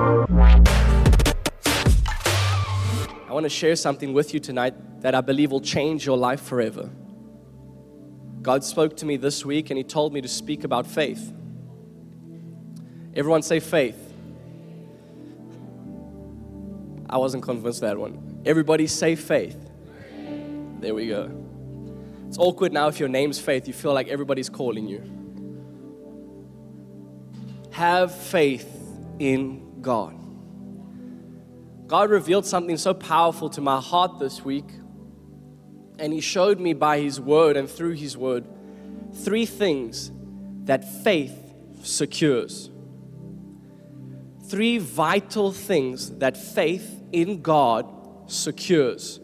I 0.00 0.30
want 3.30 3.44
to 3.44 3.50
share 3.50 3.74
something 3.74 4.12
with 4.12 4.32
you 4.32 4.38
tonight 4.38 5.00
that 5.00 5.16
I 5.16 5.20
believe 5.20 5.50
will 5.50 5.60
change 5.60 6.06
your 6.06 6.16
life 6.16 6.40
forever. 6.40 6.88
God 8.40 8.62
spoke 8.62 8.96
to 8.98 9.06
me 9.06 9.16
this 9.16 9.44
week 9.44 9.70
and 9.70 9.76
He 9.76 9.82
told 9.82 10.12
me 10.12 10.20
to 10.20 10.28
speak 10.28 10.62
about 10.62 10.86
faith. 10.86 11.32
Everyone 13.14 13.42
say 13.42 13.58
faith. 13.58 14.14
I 17.10 17.18
wasn't 17.18 17.42
convinced 17.42 17.80
that 17.80 17.98
one. 17.98 18.40
Everybody 18.46 18.86
say 18.86 19.16
faith. 19.16 19.58
There 20.78 20.94
we 20.94 21.08
go. 21.08 21.28
It's 22.28 22.38
awkward 22.38 22.72
now 22.72 22.86
if 22.86 23.00
your 23.00 23.08
name's 23.08 23.40
faith, 23.40 23.66
you 23.66 23.74
feel 23.74 23.94
like 23.94 24.06
everybody's 24.06 24.48
calling 24.48 24.86
you. 24.86 25.02
Have 27.72 28.14
faith 28.14 28.68
in 29.18 29.67
God. 29.82 30.14
God 31.86 32.10
revealed 32.10 32.44
something 32.44 32.76
so 32.76 32.92
powerful 32.92 33.48
to 33.50 33.60
my 33.60 33.80
heart 33.80 34.18
this 34.18 34.44
week, 34.44 34.68
and 35.98 36.12
He 36.12 36.20
showed 36.20 36.60
me 36.60 36.74
by 36.74 37.00
His 37.00 37.20
word 37.20 37.56
and 37.56 37.68
through 37.68 37.92
His 37.92 38.16
word 38.16 38.46
three 39.14 39.46
things 39.46 40.12
that 40.64 40.84
faith 41.02 41.54
secures. 41.82 42.70
Three 44.48 44.78
vital 44.78 45.52
things 45.52 46.10
that 46.18 46.36
faith 46.36 47.02
in 47.12 47.42
God 47.42 47.86
secures. 48.26 49.20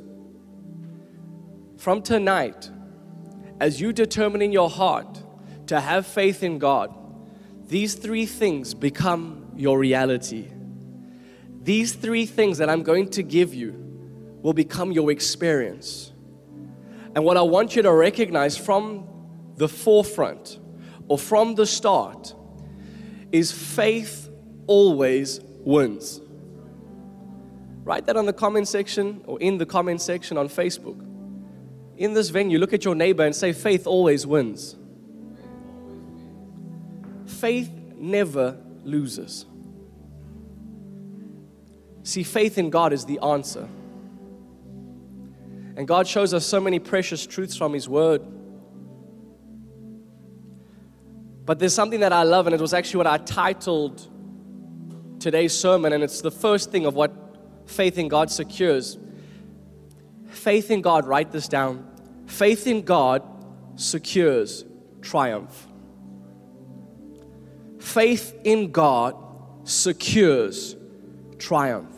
From 1.77 2.03
tonight, 2.03 2.71
as 3.61 3.81
you 3.81 3.93
determine 3.93 4.43
in 4.43 4.53
your 4.53 4.71
heart 4.71 5.23
to 5.67 5.81
have 5.81 6.07
faith 6.07 6.43
in 6.43 6.59
God, 6.59 6.95
these 7.67 7.95
three 7.95 8.27
things 8.27 8.75
become 8.75 9.44
your 9.57 9.79
reality. 9.79 10.49
These 11.63 11.95
three 11.95 12.27
things 12.27 12.59
that 12.59 12.69
I'm 12.69 12.83
going 12.83 13.09
to 13.11 13.23
give 13.23 13.55
you 13.55 13.73
will 14.43 14.53
become 14.53 14.93
your 14.93 15.11
experience. 15.11 16.13
And 17.15 17.25
what 17.25 17.37
I 17.37 17.43
want 17.43 17.77
you 17.77 17.83
to 17.83 17.93
recognize 17.93 18.57
from 18.57 19.09
the 19.57 19.69
forefront 19.69 20.59
or 21.09 21.17
from 21.19 21.55
the 21.55 21.67
start 21.67 22.35
is 23.33 23.53
faith 23.53 24.29
always 24.67 25.41
wins. 25.61 26.21
Write 27.85 28.07
that 28.07 28.17
on 28.17 28.27
the 28.27 28.33
comment 28.33 28.69
section 28.69 29.23
or 29.27 29.39
in 29.41 29.59
the 29.59 29.67
comment 29.67 30.01
section 30.01 30.39
on 30.39 30.49
Facebook. 30.49 31.01
In 31.97 32.15
this 32.15 32.31
venue, 32.31 32.59
look 32.59 32.73
at 32.73 32.85
your 32.85 32.95
neighbor 32.95 33.25
and 33.25 33.35
say, 33.35 33.53
Faith 33.53 33.87
always 33.87 34.27
wins. 34.27 34.77
Faith 37.27 37.71
never 37.97 38.59
loses. 38.85 39.47
See, 42.03 42.23
faith 42.23 42.59
in 42.59 42.71
God 42.71 42.93
is 42.93 43.05
the 43.07 43.19
answer. 43.21 43.69
And 45.77 45.89
God 45.89 46.07
shows 46.07 46.33
us 46.35 46.47
so 46.47 46.61
many 46.61 46.79
precious 46.79 47.27
truths 47.27 47.57
from 47.57 47.73
His 47.73 47.89
Word. 47.89 48.23
But 51.47 51.59
there's 51.59 51.75
something 51.75 52.01
that 52.01 52.13
I 52.13 52.23
love, 52.23 52.47
and 52.47 52.55
it 52.55 52.61
was 52.61 52.73
actually 52.73 52.99
what 52.99 53.07
I 53.07 53.19
titled 53.19 54.09
today's 55.19 55.59
sermon, 55.59 55.93
and 55.93 56.03
it's 56.03 56.21
the 56.21 56.31
first 56.31 56.71
thing 56.71 56.87
of 56.87 56.95
what 56.95 57.13
faith 57.67 57.99
in 57.99 58.09
God 58.09 58.31
secures. 58.31 58.99
Faith 60.29 60.71
in 60.71 60.83
God, 60.83 61.07
write 61.07 61.33
this 61.33 61.49
down. 61.49 61.91
Faith 62.27 62.67
in 62.67 62.83
God 62.83 63.23
secures 63.77 64.65
triumph. 65.01 65.67
Faith 67.85 68.35
in 68.45 68.73
God 68.73 69.15
secures 69.65 70.75
triumph. 71.39 71.95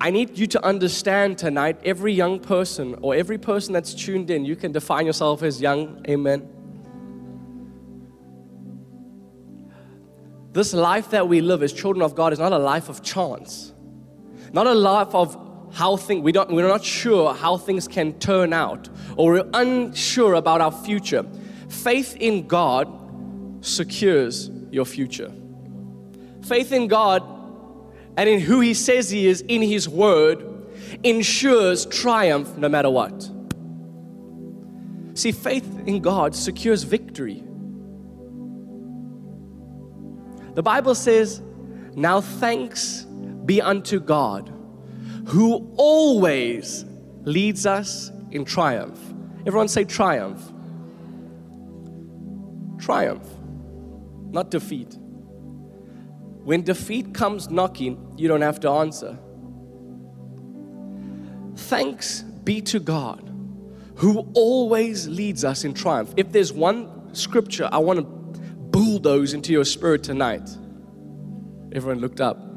I 0.00 0.10
need 0.10 0.38
you 0.38 0.46
to 0.46 0.64
understand 0.64 1.36
tonight, 1.36 1.78
every 1.84 2.14
young 2.14 2.40
person 2.40 2.96
or 3.02 3.14
every 3.14 3.36
person 3.36 3.74
that's 3.74 3.92
tuned 3.92 4.30
in, 4.30 4.46
you 4.46 4.56
can 4.56 4.72
define 4.72 5.04
yourself 5.04 5.42
as 5.42 5.60
young, 5.60 6.02
amen. 6.08 6.48
This 10.52 10.72
life 10.72 11.10
that 11.10 11.28
we 11.28 11.42
live 11.42 11.62
as 11.62 11.72
children 11.74 12.02
of 12.02 12.14
God 12.14 12.32
is 12.32 12.38
not 12.38 12.52
a 12.52 12.58
life 12.58 12.88
of 12.88 13.02
chance, 13.02 13.74
not 14.54 14.66
a 14.66 14.74
life 14.74 15.14
of 15.14 15.36
how 15.74 15.98
things, 15.98 16.22
we 16.22 16.32
don't, 16.32 16.50
we're 16.50 16.66
not 16.66 16.82
sure 16.82 17.34
how 17.34 17.58
things 17.58 17.86
can 17.86 18.18
turn 18.18 18.54
out, 18.54 18.88
or 19.16 19.32
we're 19.32 19.50
unsure 19.52 20.32
about 20.32 20.62
our 20.62 20.72
future. 20.72 21.26
Faith 21.68 22.16
in 22.16 22.46
God 22.46 22.88
secures 23.60 24.50
your 24.70 24.84
future. 24.84 25.32
Faith 26.42 26.72
in 26.72 26.88
God 26.88 27.22
and 28.16 28.28
in 28.28 28.40
who 28.40 28.60
He 28.60 28.74
says 28.74 29.10
He 29.10 29.26
is 29.26 29.42
in 29.42 29.62
His 29.62 29.88
Word 29.88 30.44
ensures 31.02 31.86
triumph 31.86 32.56
no 32.56 32.68
matter 32.68 32.90
what. 32.90 33.30
See, 35.14 35.32
faith 35.32 35.66
in 35.86 36.00
God 36.00 36.34
secures 36.34 36.82
victory. 36.82 37.42
The 40.54 40.62
Bible 40.62 40.94
says, 40.94 41.42
Now 41.94 42.20
thanks 42.20 43.02
be 43.44 43.60
unto 43.60 44.00
God 44.00 44.52
who 45.26 45.72
always 45.76 46.84
leads 47.22 47.66
us 47.66 48.10
in 48.30 48.44
triumph. 48.44 48.98
Everyone 49.46 49.68
say 49.68 49.84
triumph. 49.84 50.40
Triumph, 52.78 53.26
not 54.30 54.50
defeat. 54.50 54.96
When 56.44 56.62
defeat 56.62 57.14
comes 57.14 57.50
knocking, 57.50 58.14
you 58.16 58.28
don't 58.28 58.42
have 58.42 58.60
to 58.60 58.70
answer. 58.70 59.18
Thanks 61.56 62.22
be 62.22 62.60
to 62.62 62.78
God 62.78 63.32
who 63.96 64.30
always 64.34 65.08
leads 65.08 65.44
us 65.44 65.64
in 65.64 65.72
triumph. 65.74 66.12
If 66.16 66.30
there's 66.30 66.52
one 66.52 67.14
scripture 67.14 67.68
I 67.72 67.78
want 67.78 67.98
to 67.98 68.04
bulldoze 68.04 69.32
into 69.32 69.52
your 69.52 69.64
spirit 69.64 70.02
tonight, 70.02 70.48
everyone 71.72 72.00
looked 72.00 72.20
up. 72.20 72.38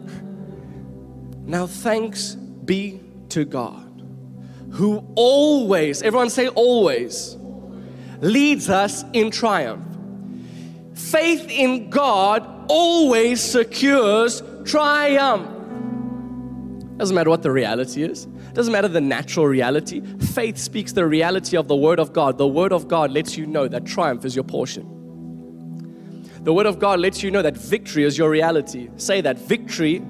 Now, 1.50 1.66
thanks 1.66 2.36
be 2.36 3.02
to 3.30 3.44
God 3.44 3.90
who 4.72 5.04
always, 5.16 6.02
everyone 6.04 6.30
say 6.30 6.48
always, 6.50 7.38
leads 8.22 8.70
us 8.70 9.04
in 9.14 9.32
triumph. 9.32 9.86
Faith 11.00 11.50
in 11.50 11.90
God 11.90 12.66
always 12.68 13.42
secures 13.42 14.44
triumph. 14.66 15.48
Doesn't 16.98 17.16
matter 17.16 17.30
what 17.30 17.42
the 17.42 17.52
reality 17.52 18.04
is. 18.04 18.26
Doesn't 18.54 18.74
matter 18.74 18.90
the 18.90 19.00
natural 19.00 19.48
reality. 19.48 20.02
Faith 20.18 20.58
speaks 20.58 20.92
the 20.92 21.08
reality 21.08 21.56
of 21.56 21.70
the 21.70 21.76
Word 21.76 22.00
of 22.00 22.12
God. 22.12 22.38
The 22.38 22.48
Word 22.48 22.74
of 22.74 22.90
God 22.90 23.12
lets 23.12 23.38
you 23.38 23.48
know 23.48 23.70
that 23.70 23.86
triumph 23.86 24.26
is 24.26 24.36
your 24.36 24.44
portion. 24.44 24.84
The 26.44 26.54
Word 26.54 26.66
of 26.66 26.80
God 26.80 27.00
lets 27.00 27.24
you 27.24 27.32
know 27.32 27.42
that 27.42 27.56
victory 27.56 28.04
is 28.04 28.18
your 28.18 28.30
reality. 28.30 28.90
Say 28.98 29.22
that 29.22 29.40
victory 29.40 30.04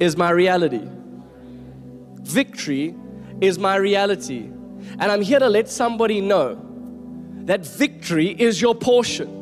is 0.00 0.16
my 0.16 0.30
reality. 0.30 0.88
Victory 2.22 2.96
is 3.42 3.58
my 3.58 3.76
reality. 3.76 4.44
And 4.98 5.02
I'm 5.02 5.22
here 5.22 5.38
to 5.38 5.48
let 5.48 5.68
somebody 5.68 6.22
know 6.22 6.58
that 7.44 7.66
victory 7.66 8.28
is 8.28 8.62
your 8.62 8.74
portion 8.74 9.39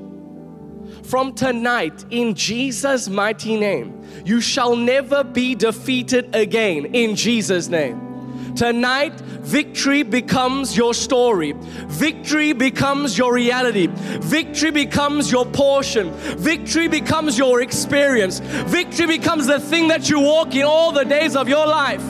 from 1.08 1.32
tonight 1.32 2.04
in 2.10 2.34
Jesus' 2.34 3.08
mighty 3.08 3.56
name. 3.56 4.02
You 4.26 4.42
shall 4.42 4.76
never 4.76 5.24
be 5.24 5.54
defeated 5.54 6.34
again 6.36 6.94
in 6.94 7.16
Jesus' 7.16 7.68
name. 7.68 8.54
Tonight, 8.54 9.14
victory 9.40 10.02
becomes 10.02 10.76
your 10.76 10.92
story. 10.92 11.54
Victory 11.86 12.52
becomes 12.52 13.16
your 13.16 13.32
reality. 13.32 13.86
Victory 13.90 14.70
becomes 14.70 15.32
your 15.32 15.46
portion. 15.46 16.10
Victory 16.36 16.88
becomes 16.88 17.38
your 17.38 17.62
experience. 17.62 18.40
Victory 18.40 19.06
becomes 19.06 19.46
the 19.46 19.60
thing 19.60 19.88
that 19.88 20.10
you 20.10 20.20
walk 20.20 20.54
in 20.54 20.64
all 20.64 20.92
the 20.92 21.04
days 21.04 21.36
of 21.36 21.48
your 21.48 21.66
life. 21.66 22.02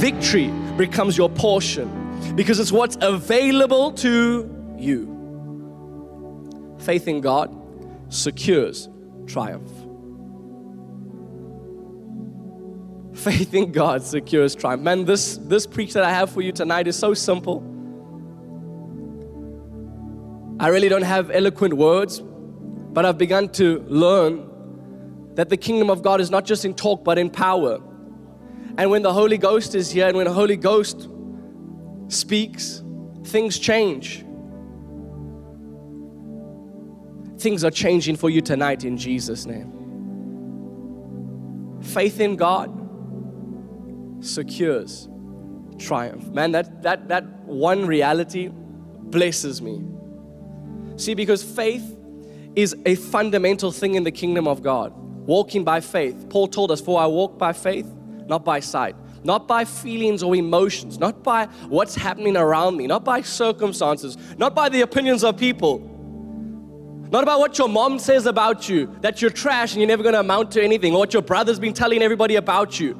Victory 0.00 0.48
becomes 0.78 1.18
your 1.18 1.28
portion 1.28 2.34
because 2.34 2.58
it's 2.60 2.72
what's 2.72 2.96
available 3.00 3.92
to 3.92 4.74
you 4.78 5.17
faith 6.88 7.06
in 7.06 7.20
God 7.20 7.54
secures 8.08 8.88
triumph. 9.26 9.70
Faith 13.12 13.52
in 13.52 13.72
God 13.72 14.02
secures 14.02 14.54
triumph. 14.54 14.82
Man, 14.82 15.04
this, 15.04 15.36
this 15.36 15.66
preach 15.66 15.92
that 15.92 16.02
I 16.02 16.10
have 16.10 16.30
for 16.30 16.40
you 16.40 16.50
tonight 16.50 16.86
is 16.86 16.96
so 16.96 17.12
simple. 17.12 17.58
I 20.58 20.68
really 20.68 20.88
don't 20.88 21.02
have 21.02 21.30
eloquent 21.30 21.74
words, 21.74 22.22
but 22.22 23.04
I've 23.04 23.18
begun 23.18 23.50
to 23.60 23.80
learn 23.86 24.48
that 25.34 25.50
the 25.50 25.58
kingdom 25.58 25.90
of 25.90 26.00
God 26.00 26.22
is 26.22 26.30
not 26.30 26.46
just 26.46 26.64
in 26.64 26.72
talk, 26.72 27.04
but 27.04 27.18
in 27.18 27.28
power. 27.28 27.80
And 28.78 28.90
when 28.90 29.02
the 29.02 29.12
Holy 29.12 29.36
Ghost 29.36 29.74
is 29.74 29.90
here 29.90 30.08
and 30.08 30.16
when 30.16 30.24
the 30.24 30.32
Holy 30.32 30.56
Ghost 30.56 31.06
speaks, 32.08 32.82
things 33.24 33.58
change. 33.58 34.24
Things 37.38 37.64
are 37.64 37.70
changing 37.70 38.16
for 38.16 38.28
you 38.30 38.40
tonight 38.40 38.84
in 38.84 38.96
Jesus' 38.96 39.46
name. 39.46 39.72
Faith 41.82 42.20
in 42.20 42.36
God 42.36 42.74
secures 44.20 45.08
triumph. 45.78 46.28
Man, 46.28 46.52
that, 46.52 46.82
that, 46.82 47.08
that 47.08 47.24
one 47.44 47.86
reality 47.86 48.50
blesses 48.52 49.62
me. 49.62 49.84
See, 50.96 51.14
because 51.14 51.44
faith 51.44 51.96
is 52.56 52.74
a 52.84 52.96
fundamental 52.96 53.70
thing 53.70 53.94
in 53.94 54.02
the 54.02 54.10
kingdom 54.10 54.48
of 54.48 54.62
God. 54.62 54.92
Walking 54.96 55.62
by 55.62 55.80
faith. 55.80 56.28
Paul 56.28 56.48
told 56.48 56.72
us, 56.72 56.80
For 56.80 57.00
I 57.00 57.06
walk 57.06 57.38
by 57.38 57.52
faith, 57.52 57.86
not 58.26 58.44
by 58.44 58.60
sight. 58.60 58.96
Not 59.22 59.46
by 59.46 59.64
feelings 59.64 60.22
or 60.22 60.34
emotions, 60.34 60.98
not 60.98 61.22
by 61.22 61.46
what's 61.68 61.94
happening 61.94 62.36
around 62.36 62.76
me, 62.76 62.86
not 62.86 63.04
by 63.04 63.20
circumstances, 63.20 64.16
not 64.38 64.54
by 64.54 64.68
the 64.68 64.80
opinions 64.82 65.24
of 65.24 65.36
people, 65.36 65.97
not 67.10 67.22
about 67.22 67.40
what 67.40 67.56
your 67.58 67.68
mom 67.68 67.98
says 67.98 68.26
about 68.26 68.68
you, 68.68 68.94
that 69.00 69.22
you're 69.22 69.30
trash 69.30 69.72
and 69.72 69.80
you're 69.80 69.88
never 69.88 70.02
going 70.02 70.12
to 70.12 70.20
amount 70.20 70.50
to 70.52 70.62
anything, 70.62 70.94
or 70.94 70.98
what 70.98 71.12
your 71.12 71.22
brother's 71.22 71.58
been 71.58 71.72
telling 71.72 72.02
everybody 72.02 72.36
about 72.36 72.78
you. 72.78 72.94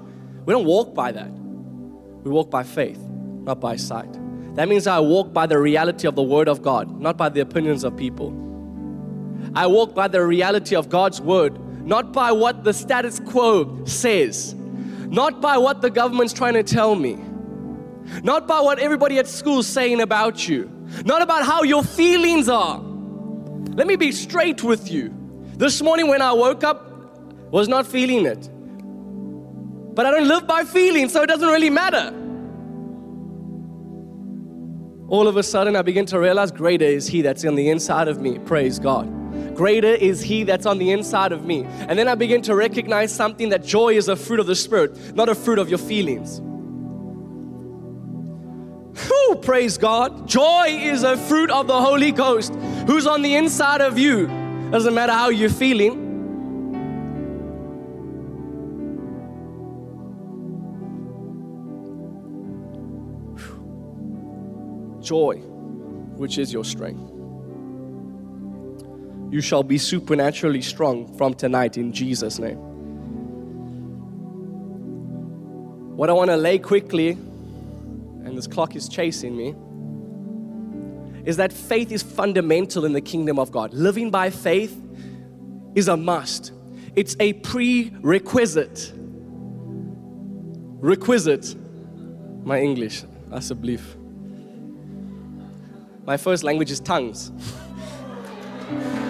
We 0.47 0.53
don't 0.53 0.65
walk 0.65 0.95
by 0.95 1.13
that. 1.13 1.31
We 1.31 2.31
walk 2.31 2.51
by 2.51 2.63
faith, 2.63 2.99
not 2.99 3.61
by 3.61 3.77
sight. 3.77 4.13
That 4.55 4.69
means 4.69 4.87
I 4.87 4.99
walk 4.99 5.33
by 5.33 5.47
the 5.47 5.59
reality 5.59 6.09
of 6.09 6.15
the 6.15 6.23
Word 6.23 6.49
of 6.49 6.63
God, 6.63 7.01
not 7.01 7.17
by 7.17 7.29
the 7.29 7.41
opinions 7.41 7.85
of 7.85 7.97
people. 7.97 8.33
I 9.55 9.67
walk 9.67 9.95
by 9.95 10.09
the 10.09 10.25
reality 10.25 10.75
of 10.75 10.89
God's 10.89 11.21
Word, 11.21 11.59
not 11.87 12.13
by 12.13 12.33
what 12.33 12.65
the 12.65 12.73
status 12.73 13.21
quo 13.21 13.85
says, 13.85 14.55
not 14.55 15.41
by 15.41 15.59
what 15.59 15.81
the 15.81 15.91
government's 15.91 16.33
trying 16.33 16.55
to 16.55 16.63
tell 16.63 16.95
me, 16.95 17.19
not 18.23 18.49
by 18.49 18.61
what 18.61 18.79
everybody 18.79 19.19
at 19.19 19.29
school's 19.29 19.67
saying 19.67 20.01
about 20.01 20.49
you, 20.49 20.71
not 21.05 21.23
about 21.23 21.45
how 21.45 21.63
your 21.63 21.85
feelings 21.85 22.49
are. 22.49 22.83
Let 23.75 23.87
me 23.87 23.97
be 23.97 24.13
straight 24.13 24.63
with 24.63 24.91
you. 24.91 25.15
This 25.57 25.83
morning 25.83 26.09
when 26.09 26.23
I 26.23 26.33
woke 26.33 26.65
up, 26.65 26.89
was 27.51 27.69
not 27.69 27.87
feeling 27.87 28.27
it. 28.27 28.49
But 29.95 30.07
I 30.07 30.11
don't 30.11 30.29
live 30.29 30.47
by 30.47 30.65
feelings, 30.65 31.13
so 31.13 31.23
it 31.23 31.27
doesn't 31.27 31.49
really 31.49 31.71
matter. 31.71 32.15
All 35.09 35.27
of 35.27 35.37
a 35.37 35.43
sudden, 35.43 35.75
I 35.75 35.83
begin 35.83 36.05
to 36.07 36.21
realize 36.21 36.53
greater 36.53 36.85
is 36.85 37.09
He 37.09 37.23
that's 37.23 37.45
on 37.45 37.55
the 37.55 37.71
inside 37.71 38.09
of 38.09 38.21
me. 38.21 38.39
Praise 38.39 38.79
God. 38.79 39.07
Greater 39.57 39.89
is 39.89 40.23
He 40.23 40.45
that's 40.45 40.67
on 40.67 40.79
the 40.79 40.91
inside 40.91 41.33
of 41.33 41.47
me. 41.47 41.65
And 41.65 41.99
then 41.99 42.07
I 42.09 42.15
begin 42.15 42.43
to 42.43 42.55
recognize 42.55 43.13
something 43.13 43.49
that 43.49 43.65
joy 43.65 43.95
is 43.95 44.09
a 44.09 44.17
fruit 44.17 44.39
of 44.39 44.47
the 44.47 44.55
Spirit, 44.55 45.17
not 45.17 45.29
a 45.29 45.35
fruit 45.35 45.59
of 45.59 45.69
your 45.69 45.79
feelings. 45.79 46.41
Whew, 49.07 49.37
praise 49.43 49.79
God. 49.79 50.27
Joy 50.27 50.67
is 50.69 51.03
a 51.03 51.17
fruit 51.17 51.51
of 51.51 51.67
the 51.67 51.81
Holy 51.81 52.11
Ghost 52.13 52.55
who's 52.87 53.07
on 53.07 53.23
the 53.23 53.37
inside 53.37 53.81
of 53.81 53.99
you. 53.99 54.27
Doesn't 54.71 54.95
matter 54.95 55.13
how 55.13 55.29
you're 55.29 55.51
feeling. 55.51 56.07
Joy, 65.01 65.37
which 66.17 66.37
is 66.39 66.53
your 66.53 66.65
strength. 66.65 67.01
You 69.31 69.41
shall 69.41 69.63
be 69.63 69.79
supernaturally 69.79 70.63
strong 70.63 71.17
from 71.17 71.35
tonight 71.35 71.77
in 71.77 71.93
Jesus' 71.93 72.39
name. 72.39 72.59
What 75.97 76.11
I 76.11 76.13
want 76.13 76.31
to 76.31 76.37
lay 76.37 76.59
quickly, 76.59 77.19
and 78.29 78.37
this 78.37 78.47
clock 78.47 78.77
is 78.77 78.89
chasing 78.89 79.37
me, 79.37 79.55
is 81.25 81.37
that 81.39 81.53
faith 81.53 81.91
is 81.91 82.03
fundamental 82.03 82.85
in 82.85 82.93
the 82.93 83.01
kingdom 83.01 83.39
of 83.39 83.51
God. 83.51 83.73
Living 83.75 84.11
by 84.11 84.31
faith 84.31 84.81
is 85.75 85.89
a 85.89 85.97
must, 85.97 86.53
it's 86.95 87.17
a 87.19 87.33
prerequisite. 87.35 88.93
Requisite, 90.81 91.57
my 92.45 92.61
English, 92.61 93.05
that's 93.29 93.51
a 93.51 93.55
belief. 93.55 93.97
My 96.07 96.17
first 96.17 96.45
language 96.45 96.71
is 96.71 96.81
tongues. 96.81 97.33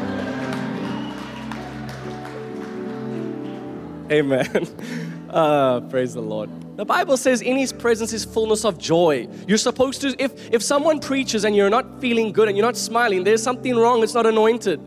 Amen. 4.11 4.67
Uh, 5.29 5.81
praise 5.83 6.15
the 6.15 6.23
Lord. 6.23 6.49
The 6.79 6.87
Bible 6.87 7.19
says 7.19 7.43
in 7.43 7.59
his 7.59 7.71
presence 7.71 8.15
is 8.15 8.25
fullness 8.25 8.65
of 8.65 8.79
joy. 8.79 9.29
You're 9.47 9.59
supposed 9.59 10.01
to, 10.01 10.17
if, 10.19 10.51
if 10.51 10.63
someone 10.63 11.01
preaches 11.01 11.45
and 11.45 11.55
you're 11.55 11.69
not 11.69 12.01
feeling 12.01 12.33
good 12.33 12.49
and 12.49 12.57
you're 12.57 12.65
not 12.65 12.79
smiling, 12.79 13.25
there's 13.25 13.43
something 13.43 13.77
wrong. 13.77 14.03
It's 14.03 14.15
not 14.15 14.25
anointed. 14.25 14.81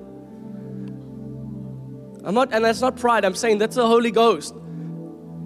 I'm 2.24 2.34
not, 2.34 2.52
and 2.54 2.66
that's 2.66 2.82
not 2.82 2.96
pride. 2.96 3.24
I'm 3.24 3.36
saying 3.36 3.60
that's 3.60 3.76
the 3.76 3.86
Holy 3.86 4.10
Ghost. 4.10 4.56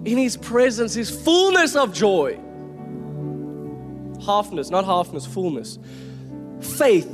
In 0.06 0.16
his 0.16 0.36
presence 0.36 0.96
is 0.96 1.10
fullness 1.10 1.76
of 1.76 1.92
joy. 1.92 2.38
Halfness, 4.24 4.70
not 4.70 4.84
halfness, 4.84 5.26
fullness. 5.26 5.78
Faith 6.60 7.08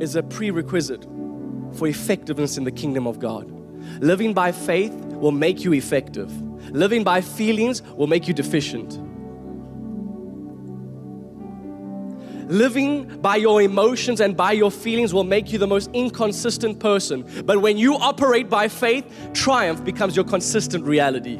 is 0.00 0.16
a 0.16 0.22
prerequisite 0.22 1.04
for 1.74 1.86
effectiveness 1.86 2.58
in 2.58 2.64
the 2.64 2.72
kingdom 2.72 3.06
of 3.06 3.18
God. 3.18 3.50
Living 4.02 4.34
by 4.34 4.52
faith 4.52 4.92
will 5.22 5.32
make 5.32 5.62
you 5.62 5.72
effective. 5.72 6.30
Living 6.72 7.04
by 7.04 7.20
feelings 7.20 7.80
will 7.82 8.08
make 8.08 8.26
you 8.26 8.34
deficient. 8.34 8.98
Living 12.50 13.06
by 13.20 13.36
your 13.36 13.62
emotions 13.62 14.20
and 14.20 14.36
by 14.36 14.50
your 14.50 14.70
feelings 14.70 15.14
will 15.14 15.24
make 15.24 15.52
you 15.52 15.58
the 15.58 15.66
most 15.66 15.88
inconsistent 15.92 16.80
person. 16.80 17.24
But 17.46 17.62
when 17.62 17.78
you 17.78 17.94
operate 17.94 18.50
by 18.50 18.66
faith, 18.66 19.06
triumph 19.32 19.84
becomes 19.84 20.16
your 20.16 20.24
consistent 20.24 20.84
reality. 20.84 21.38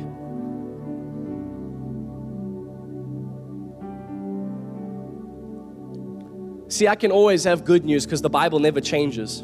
See, 6.69 6.87
I 6.87 6.94
can 6.94 7.11
always 7.11 7.43
have 7.44 7.64
good 7.64 7.84
news 7.84 8.06
because 8.06 8.23
the 8.23 8.31
Bible 8.31 8.61
never 8.61 8.81
changes. 8.81 9.43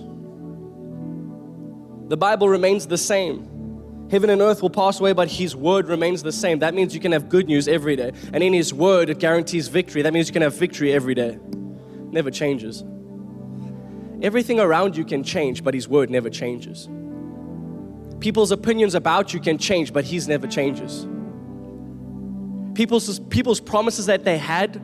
The 2.08 2.16
Bible 2.16 2.48
remains 2.48 2.86
the 2.86 2.96
same. 2.96 3.57
Heaven 4.10 4.30
and 4.30 4.40
earth 4.40 4.62
will 4.62 4.70
pass 4.70 5.00
away, 5.00 5.12
but 5.12 5.28
His 5.28 5.54
word 5.54 5.86
remains 5.86 6.22
the 6.22 6.32
same. 6.32 6.60
That 6.60 6.74
means 6.74 6.94
you 6.94 7.00
can 7.00 7.12
have 7.12 7.28
good 7.28 7.46
news 7.46 7.68
every 7.68 7.94
day. 7.94 8.12
And 8.32 8.42
in 8.42 8.52
His 8.52 8.72
word, 8.72 9.10
it 9.10 9.18
guarantees 9.18 9.68
victory. 9.68 10.02
That 10.02 10.12
means 10.12 10.28
you 10.28 10.32
can 10.32 10.42
have 10.42 10.54
victory 10.54 10.92
every 10.92 11.14
day. 11.14 11.38
Never 12.10 12.30
changes. 12.30 12.84
Everything 14.22 14.60
around 14.60 14.96
you 14.96 15.04
can 15.04 15.22
change, 15.22 15.62
but 15.62 15.74
His 15.74 15.88
word 15.88 16.08
never 16.10 16.30
changes. 16.30 16.88
People's 18.20 18.50
opinions 18.50 18.94
about 18.94 19.34
you 19.34 19.40
can 19.40 19.58
change, 19.58 19.92
but 19.92 20.04
His 20.04 20.26
never 20.26 20.46
changes. 20.46 21.06
People's, 22.74 23.20
people's 23.20 23.60
promises 23.60 24.06
that 24.06 24.24
they 24.24 24.38
had, 24.38 24.80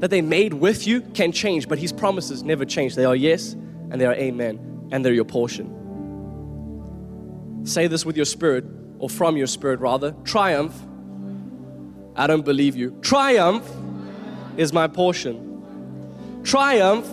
that 0.00 0.10
they 0.10 0.22
made 0.22 0.54
with 0.54 0.86
you, 0.86 1.00
can 1.00 1.32
change, 1.32 1.68
but 1.68 1.78
His 1.78 1.92
promises 1.92 2.44
never 2.44 2.64
change. 2.64 2.94
They 2.94 3.04
are 3.04 3.16
yes 3.16 3.54
and 3.54 4.00
they 4.00 4.06
are 4.06 4.14
amen, 4.14 4.88
and 4.92 5.04
they're 5.04 5.12
your 5.12 5.24
portion. 5.24 5.81
Say 7.64 7.86
this 7.86 8.04
with 8.04 8.16
your 8.16 8.26
spirit, 8.26 8.64
or 8.98 9.08
from 9.08 9.36
your 9.36 9.46
spirit 9.46 9.80
rather. 9.80 10.14
Triumph. 10.24 10.74
I 12.16 12.26
don't 12.26 12.44
believe 12.44 12.76
you. 12.76 12.98
Triumph 13.02 13.68
is 14.56 14.72
my 14.72 14.86
portion. 14.86 16.42
Triumph 16.44 17.06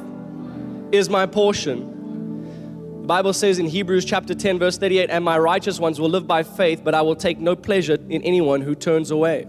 is 0.91 1.09
my 1.09 1.25
portion. 1.25 3.01
The 3.01 3.07
Bible 3.07 3.33
says 3.33 3.59
in 3.59 3.65
Hebrews 3.65 4.05
chapter 4.05 4.35
10, 4.35 4.59
verse 4.59 4.77
38, 4.77 5.09
and 5.09 5.23
my 5.23 5.37
righteous 5.37 5.79
ones 5.79 5.99
will 5.99 6.09
live 6.09 6.27
by 6.27 6.43
faith, 6.43 6.81
but 6.83 6.93
I 6.93 7.01
will 7.01 7.15
take 7.15 7.39
no 7.39 7.55
pleasure 7.55 7.97
in 8.09 8.21
anyone 8.23 8.61
who 8.61 8.75
turns 8.75 9.11
away. 9.11 9.47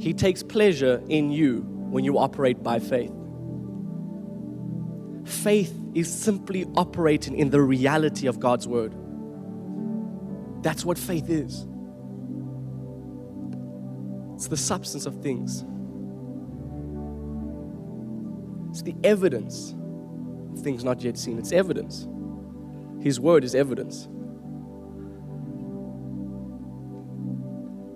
He 0.00 0.14
takes 0.14 0.42
pleasure 0.42 1.02
in 1.08 1.30
you 1.30 1.60
when 1.60 2.04
you 2.04 2.18
operate 2.18 2.62
by 2.62 2.78
faith. 2.78 3.12
Faith 5.24 5.79
is 5.94 6.12
simply 6.12 6.64
operating 6.76 7.36
in 7.36 7.50
the 7.50 7.60
reality 7.60 8.26
of 8.26 8.38
God's 8.40 8.66
word. 8.68 8.94
That's 10.62 10.84
what 10.84 10.98
faith 10.98 11.28
is. 11.28 11.66
It's 14.34 14.48
the 14.48 14.56
substance 14.56 15.06
of 15.06 15.22
things. 15.22 15.64
It's 18.70 18.82
the 18.82 18.94
evidence 19.04 19.74
of 20.52 20.60
things 20.60 20.84
not 20.84 21.02
yet 21.02 21.18
seen. 21.18 21.38
It's 21.38 21.52
evidence. 21.52 22.06
His 23.02 23.18
word 23.18 23.44
is 23.44 23.54
evidence. 23.54 24.08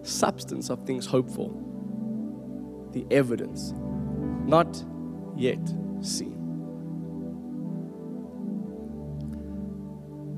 Substance 0.02 0.70
of 0.70 0.84
things 0.86 1.06
hoped 1.06 1.30
for. 1.30 1.50
The 2.92 3.06
evidence 3.10 3.72
not 4.46 4.84
yet 5.36 5.60
seen. 6.00 6.33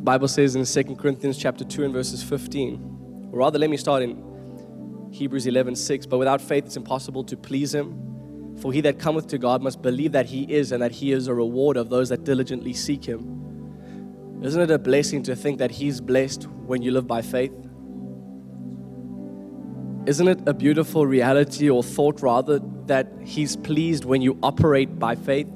Bible 0.06 0.28
says 0.28 0.54
in 0.54 0.64
2 0.64 0.94
Corinthians 0.94 1.36
chapter 1.36 1.64
2 1.64 1.84
and 1.84 1.92
verses 1.92 2.22
15, 2.22 3.28
or 3.32 3.40
rather 3.40 3.58
let 3.58 3.68
me 3.68 3.76
start 3.76 4.02
in 4.04 5.10
Hebrews 5.12 5.46
11, 5.46 5.74
6, 5.74 6.06
but 6.06 6.18
without 6.18 6.40
faith 6.40 6.64
it's 6.64 6.76
impossible 6.76 7.24
to 7.24 7.36
please 7.36 7.74
him. 7.74 8.56
For 8.62 8.72
he 8.72 8.80
that 8.82 9.00
cometh 9.00 9.26
to 9.28 9.38
God 9.38 9.62
must 9.62 9.82
believe 9.82 10.12
that 10.12 10.26
he 10.26 10.44
is 10.44 10.70
and 10.70 10.80
that 10.80 10.92
he 10.92 11.10
is 11.10 11.26
a 11.26 11.34
rewarder 11.34 11.80
of 11.80 11.90
those 11.90 12.08
that 12.10 12.22
diligently 12.22 12.72
seek 12.72 13.04
him. 13.04 13.36
Isn't 14.42 14.60
it 14.60 14.70
a 14.70 14.78
blessing 14.78 15.24
to 15.24 15.34
think 15.34 15.58
that 15.58 15.70
He's 15.70 16.00
blessed 16.00 16.44
when 16.44 16.82
you 16.82 16.90
live 16.92 17.06
by 17.06 17.22
faith? 17.22 17.52
Isn't 20.06 20.28
it 20.28 20.40
a 20.46 20.54
beautiful 20.54 21.06
reality 21.06 21.68
or 21.70 21.82
thought, 21.82 22.22
rather, 22.22 22.60
that 22.86 23.10
He's 23.24 23.56
pleased 23.56 24.04
when 24.04 24.20
you 24.22 24.38
operate 24.42 24.98
by 24.98 25.16
faith? 25.16 25.48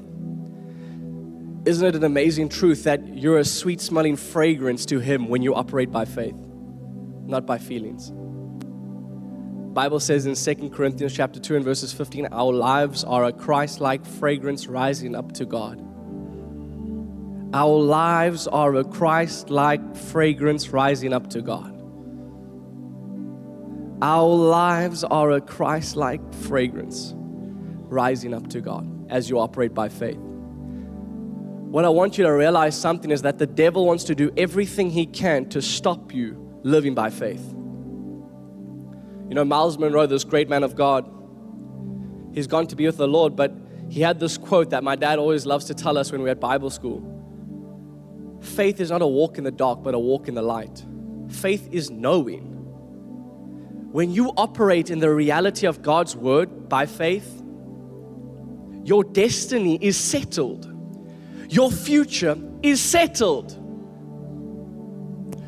Isn't 1.67 1.87
it 1.87 1.95
an 1.95 2.05
amazing 2.05 2.49
truth 2.49 2.85
that 2.85 3.17
you're 3.17 3.39
a 3.39 3.45
sweet 3.45 3.81
smelling 3.81 4.17
fragrance 4.17 4.87
to 4.87 4.99
Him 4.99 5.29
when 5.29 5.43
you 5.43 5.55
operate 5.55 5.93
by 5.93 6.07
faith, 6.07 6.37
not 7.27 7.45
by 7.45 7.59
feelings? 7.59 8.13
Bible 9.75 10.01
says 10.01 10.27
in 10.27 10.35
2 10.35 10.71
Corinthians 10.71 11.15
chapter 11.15 11.39
2 11.39 11.57
and 11.57 11.65
verses 11.65 11.93
15, 11.93 12.29
our 12.33 12.53
lives 12.53 13.05
are 13.05 13.25
a 13.25 13.33
Christ-like 13.33 14.05
fragrance 14.07 14.67
rising 14.67 15.15
up 15.15 15.33
to 15.33 15.45
God. 15.45 15.79
Our 17.55 17.79
lives 17.79 18.47
are 18.47 18.75
a 18.77 18.85
Christ-like 18.85 19.97
fragrance 19.97 20.71
rising 20.71 21.13
up 21.13 21.31
to 21.31 21.43
God. 21.43 21.77
Our 24.03 24.27
lives 24.27 25.05
are 25.05 25.33
a 25.33 25.43
Christ 25.43 25.95
like 25.95 26.23
fragrance 26.33 27.13
rising 27.15 28.33
up 28.33 28.49
to 28.49 28.63
God 28.63 29.11
as 29.11 29.29
you 29.29 29.39
operate 29.39 29.75
by 29.75 29.91
faith. 29.91 30.19
What 31.71 31.85
I 31.85 31.89
want 31.89 32.19
you 32.19 32.25
to 32.25 32.33
realize 32.33 32.77
something 32.77 33.13
is 33.13 33.23
that 33.23 33.39
the 33.39 33.47
devil 33.47 33.87
wants 33.87 34.03
to 34.05 34.15
do 34.17 34.33
everything 34.37 34.91
he 34.91 35.07
can 35.07 35.49
to 35.51 35.63
stop 35.63 36.13
you 36.13 36.61
living 36.65 36.97
by 36.97 37.11
faith. 37.11 37.47
You 39.29 39.35
know, 39.37 39.45
Myles 39.45 39.79
Munroe, 39.79 40.07
this 40.07 40.25
great 40.25 40.49
man 40.49 40.65
of 40.65 40.75
God, 40.75 41.09
he's 42.35 42.49
gone 42.49 42.67
to 42.67 42.75
be 42.75 42.87
with 42.87 42.97
the 42.97 43.07
Lord, 43.07 43.37
but 43.37 43.55
he 43.89 44.01
had 44.01 44.19
this 44.19 44.37
quote 44.37 44.71
that 44.71 44.83
my 44.83 44.97
dad 44.97 45.21
always 45.21 45.47
loves 45.47 45.67
to 45.67 45.75
tell 45.75 45.97
us 45.97 46.11
when 46.11 46.23
we're 46.23 46.31
at 46.31 46.41
Bible 46.41 46.71
school. 46.71 47.07
Faith 48.41 48.81
is 48.81 48.91
not 48.91 49.01
a 49.01 49.07
walk 49.07 49.39
in 49.39 49.45
the 49.45 49.53
dark, 49.53 49.85
but 49.85 49.95
a 49.95 49.99
walk 49.99 50.27
in 50.27 50.35
the 50.35 50.43
light. 50.43 50.85
Faith 51.29 51.69
is 51.71 51.89
knowing 51.89 52.51
when 53.93 54.13
you 54.13 54.33
operate 54.37 54.91
in 54.91 55.01
the 55.01 55.13
reality 55.13 55.67
of 55.67 55.83
God's 55.83 56.15
word 56.15 56.69
by 56.69 56.87
faith, 56.87 57.43
your 58.85 59.03
destiny 59.03 59.79
is 59.81 59.97
settled. 59.97 60.70
Your 61.51 61.71
future 61.73 62.39
is 62.63 62.81
settled. 62.81 63.57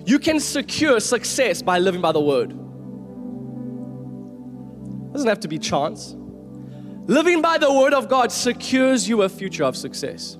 You 0.05 0.19
can 0.19 0.41
secure 0.41 0.99
success 0.99 1.63
by 1.63 1.79
living 1.79 2.01
by 2.01 2.11
the 2.11 2.21
word. 2.21 2.51
It 2.51 2.57
doesn't 5.13 5.29
have 5.29 5.39
to 5.41 5.49
be 5.49 5.61
chance. 5.61 6.17
Living 7.07 7.41
by 7.41 7.57
the 7.57 7.73
word 7.73 7.95
of 7.95 8.09
God 8.09 8.33
secures 8.33 9.09
you 9.09 9.23
a 9.23 9.29
future 9.29 9.63
of 9.63 9.77
success. 9.77 10.37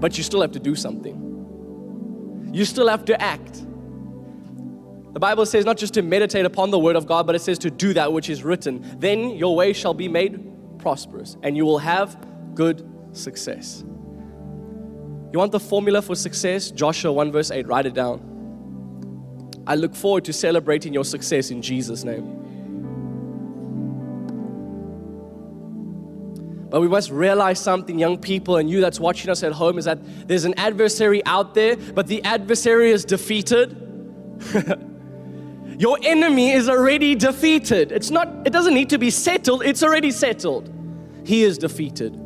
But 0.00 0.18
you 0.18 0.24
still 0.24 0.40
have 0.40 0.50
to 0.52 0.58
do 0.58 0.74
something. 0.74 2.50
You 2.52 2.64
still 2.64 2.88
have 2.88 3.04
to 3.04 3.22
act. 3.22 3.64
The 5.12 5.20
Bible 5.20 5.46
says 5.46 5.64
not 5.64 5.76
just 5.76 5.94
to 5.94 6.02
meditate 6.02 6.44
upon 6.44 6.72
the 6.72 6.78
word 6.80 6.96
of 6.96 7.06
God, 7.06 7.28
but 7.28 7.36
it 7.36 7.40
says 7.40 7.60
to 7.60 7.70
do 7.70 7.94
that 7.94 8.12
which 8.12 8.28
is 8.28 8.42
written. 8.42 8.84
Then 8.98 9.30
your 9.30 9.54
way 9.54 9.72
shall 9.72 9.94
be 9.94 10.08
made 10.08 10.44
prosperous 10.80 11.36
and 11.44 11.56
you 11.56 11.64
will 11.64 11.78
have 11.78 12.18
good 12.56 12.91
success. 13.12 13.84
You 15.32 15.38
want 15.38 15.52
the 15.52 15.60
formula 15.60 16.02
for 16.02 16.14
success? 16.14 16.70
Joshua 16.70 17.12
1 17.12 17.32
verse 17.32 17.50
8, 17.50 17.66
write 17.66 17.86
it 17.86 17.94
down. 17.94 18.28
I 19.66 19.76
look 19.76 19.94
forward 19.94 20.24
to 20.24 20.32
celebrating 20.32 20.92
your 20.92 21.04
success 21.04 21.50
in 21.50 21.62
Jesus' 21.62 22.04
name. 22.04 22.38
But 26.68 26.80
we 26.80 26.88
must 26.88 27.10
realize 27.10 27.60
something, 27.60 27.98
young 27.98 28.16
people, 28.16 28.56
and 28.56 28.68
you 28.68 28.80
that's 28.80 28.98
watching 28.98 29.30
us 29.30 29.42
at 29.42 29.52
home, 29.52 29.76
is 29.76 29.84
that 29.84 29.98
there's 30.26 30.46
an 30.46 30.54
adversary 30.56 31.24
out 31.26 31.54
there, 31.54 31.76
but 31.76 32.06
the 32.06 32.24
adversary 32.24 32.90
is 32.90 33.04
defeated. 33.04 33.76
Your 35.78 35.98
enemy 36.02 36.52
is 36.52 36.68
already 36.68 37.14
defeated. 37.14 37.92
It's 37.92 38.10
not, 38.10 38.46
it 38.46 38.54
doesn't 38.54 38.72
need 38.72 38.88
to 38.90 38.98
be 38.98 39.10
settled, 39.10 39.62
it's 39.64 39.82
already 39.82 40.10
settled. 40.10 40.72
He 41.24 41.44
is 41.44 41.58
defeated. 41.58 42.18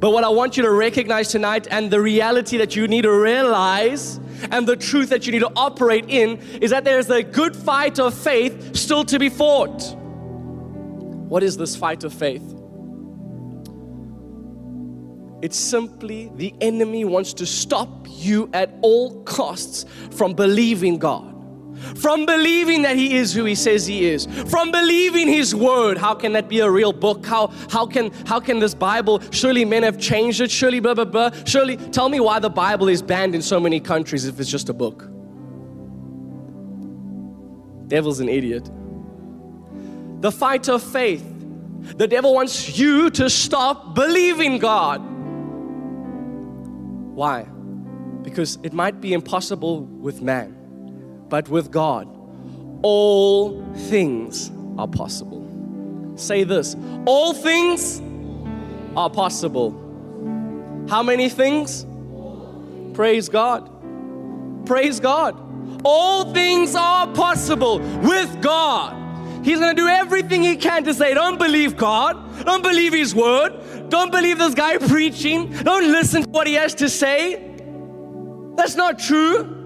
But 0.00 0.12
what 0.12 0.24
I 0.24 0.30
want 0.30 0.56
you 0.56 0.62
to 0.62 0.70
recognize 0.70 1.28
tonight 1.28 1.68
and 1.70 1.90
the 1.90 2.00
reality 2.00 2.56
that 2.56 2.74
you 2.74 2.88
need 2.88 3.02
to 3.02 3.12
realize 3.12 4.18
and 4.50 4.66
the 4.66 4.74
truth 4.74 5.10
that 5.10 5.26
you 5.26 5.32
need 5.32 5.40
to 5.40 5.52
operate 5.54 6.06
in 6.08 6.38
is 6.62 6.70
that 6.70 6.84
there's 6.84 7.10
a 7.10 7.22
good 7.22 7.54
fight 7.54 7.98
of 7.98 8.14
faith 8.14 8.74
still 8.74 9.04
to 9.04 9.18
be 9.18 9.28
fought. 9.28 9.94
What 11.28 11.42
is 11.42 11.58
this 11.58 11.76
fight 11.76 12.02
of 12.04 12.14
faith? 12.14 12.42
It's 15.42 15.58
simply 15.58 16.30
the 16.34 16.54
enemy 16.62 17.04
wants 17.04 17.34
to 17.34 17.44
stop 17.44 18.06
you 18.08 18.48
at 18.54 18.74
all 18.80 19.22
costs 19.24 19.84
from 20.12 20.32
believing 20.32 20.98
God 20.98 21.29
from 21.96 22.26
believing 22.26 22.82
that 22.82 22.96
he 22.96 23.16
is 23.16 23.32
who 23.32 23.44
he 23.44 23.54
says 23.54 23.86
he 23.86 24.04
is, 24.04 24.26
from 24.48 24.70
believing 24.70 25.28
his 25.28 25.54
word. 25.54 25.98
How 25.98 26.14
can 26.14 26.32
that 26.32 26.48
be 26.48 26.60
a 26.60 26.70
real 26.70 26.92
book? 26.92 27.24
How, 27.26 27.48
how, 27.70 27.86
can, 27.86 28.10
how 28.26 28.40
can 28.40 28.58
this 28.58 28.74
Bible, 28.74 29.20
surely 29.30 29.64
men 29.64 29.82
have 29.82 29.98
changed 29.98 30.40
it, 30.40 30.50
surely 30.50 30.80
blah, 30.80 30.94
blah, 30.94 31.04
blah. 31.04 31.30
Surely, 31.44 31.76
tell 31.76 32.08
me 32.08 32.20
why 32.20 32.38
the 32.38 32.50
Bible 32.50 32.88
is 32.88 33.02
banned 33.02 33.34
in 33.34 33.42
so 33.42 33.58
many 33.58 33.80
countries 33.80 34.24
if 34.24 34.38
it's 34.38 34.50
just 34.50 34.68
a 34.68 34.74
book. 34.74 35.08
Devil's 37.88 38.20
an 38.20 38.28
idiot. 38.28 38.70
The 40.20 40.30
fight 40.30 40.68
of 40.68 40.82
faith. 40.82 41.26
The 41.96 42.06
devil 42.06 42.34
wants 42.34 42.78
you 42.78 43.10
to 43.10 43.30
stop 43.30 43.94
believing 43.94 44.58
God. 44.58 45.00
Why? 47.14 47.44
Because 48.22 48.58
it 48.62 48.72
might 48.74 49.00
be 49.00 49.14
impossible 49.14 49.84
with 49.84 50.20
man 50.20 50.59
but 51.30 51.48
with 51.48 51.70
God, 51.70 52.08
all 52.82 53.64
things 53.74 54.50
are 54.76 54.88
possible. 54.88 55.46
Say 56.16 56.44
this 56.44 56.76
all 57.06 57.32
things 57.32 58.02
are 58.96 59.08
possible. 59.08 59.70
How 60.90 61.02
many 61.02 61.28
things? 61.28 61.86
Praise 62.94 63.28
God. 63.28 64.66
Praise 64.66 65.00
God. 65.00 65.40
All 65.84 66.32
things 66.34 66.74
are 66.74 67.06
possible 67.14 67.78
with 67.78 68.42
God. 68.42 68.96
He's 69.44 69.58
going 69.58 69.74
to 69.74 69.80
do 69.82 69.88
everything 69.88 70.42
he 70.42 70.56
can 70.56 70.84
to 70.84 70.92
say, 70.92 71.14
Don't 71.14 71.38
believe 71.38 71.76
God. 71.76 72.44
Don't 72.44 72.62
believe 72.62 72.92
his 72.92 73.14
word. 73.14 73.88
Don't 73.88 74.10
believe 74.10 74.38
this 74.38 74.54
guy 74.54 74.78
preaching. 74.78 75.50
Don't 75.50 75.90
listen 75.90 76.24
to 76.24 76.28
what 76.28 76.46
he 76.46 76.54
has 76.54 76.74
to 76.76 76.88
say. 76.88 77.56
That's 78.56 78.74
not 78.74 78.98
true. 78.98 79.59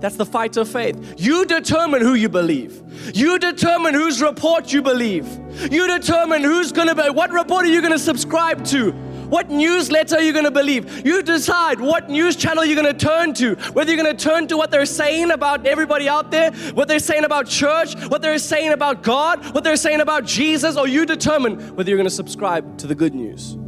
That's 0.00 0.16
the 0.16 0.26
fight 0.26 0.56
of 0.56 0.68
faith. 0.68 1.14
You 1.18 1.44
determine 1.44 2.02
who 2.02 2.14
you 2.14 2.28
believe. 2.28 2.82
You 3.16 3.38
determine 3.38 3.94
whose 3.94 4.22
report 4.22 4.72
you 4.72 4.82
believe. 4.82 5.26
You 5.72 5.86
determine 5.86 6.42
who's 6.42 6.72
going 6.72 6.88
to 6.88 6.94
be, 6.94 7.10
what 7.10 7.30
report 7.30 7.64
are 7.64 7.68
you 7.68 7.80
going 7.80 7.92
to 7.92 7.98
subscribe 7.98 8.64
to? 8.66 8.92
What 9.28 9.50
newsletter 9.50 10.16
are 10.16 10.22
you 10.22 10.32
going 10.32 10.46
to 10.46 10.50
believe? 10.50 11.06
You 11.06 11.22
decide 11.22 11.80
what 11.80 12.08
news 12.08 12.34
channel 12.34 12.64
you're 12.64 12.80
going 12.80 12.96
to 12.96 13.06
turn 13.06 13.34
to. 13.34 13.56
Whether 13.72 13.92
you're 13.92 14.02
going 14.02 14.16
to 14.16 14.24
turn 14.24 14.48
to 14.48 14.56
what 14.56 14.70
they're 14.70 14.86
saying 14.86 15.30
about 15.32 15.66
everybody 15.66 16.08
out 16.08 16.30
there, 16.30 16.52
what 16.72 16.88
they're 16.88 16.98
saying 16.98 17.24
about 17.24 17.46
church, 17.46 17.94
what 18.08 18.22
they're 18.22 18.38
saying 18.38 18.72
about 18.72 19.02
God, 19.02 19.54
what 19.54 19.64
they're 19.64 19.76
saying 19.76 20.00
about 20.00 20.24
Jesus, 20.24 20.78
or 20.78 20.88
you 20.88 21.04
determine 21.04 21.76
whether 21.76 21.90
you're 21.90 21.98
going 21.98 22.08
to 22.08 22.14
subscribe 22.14 22.78
to 22.78 22.86
the 22.86 22.94
good 22.94 23.14
news. 23.14 23.58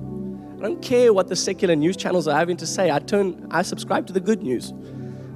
I 0.58 0.62
don't 0.62 0.80
care 0.80 1.12
what 1.12 1.28
the 1.28 1.36
secular 1.36 1.76
news 1.76 1.96
channels 1.96 2.26
are 2.26 2.36
having 2.36 2.56
to 2.58 2.66
say. 2.66 2.90
I 2.90 2.98
turn 2.98 3.46
I 3.50 3.62
subscribe 3.62 4.06
to 4.06 4.12
the 4.12 4.20
good 4.20 4.42
news. 4.42 4.72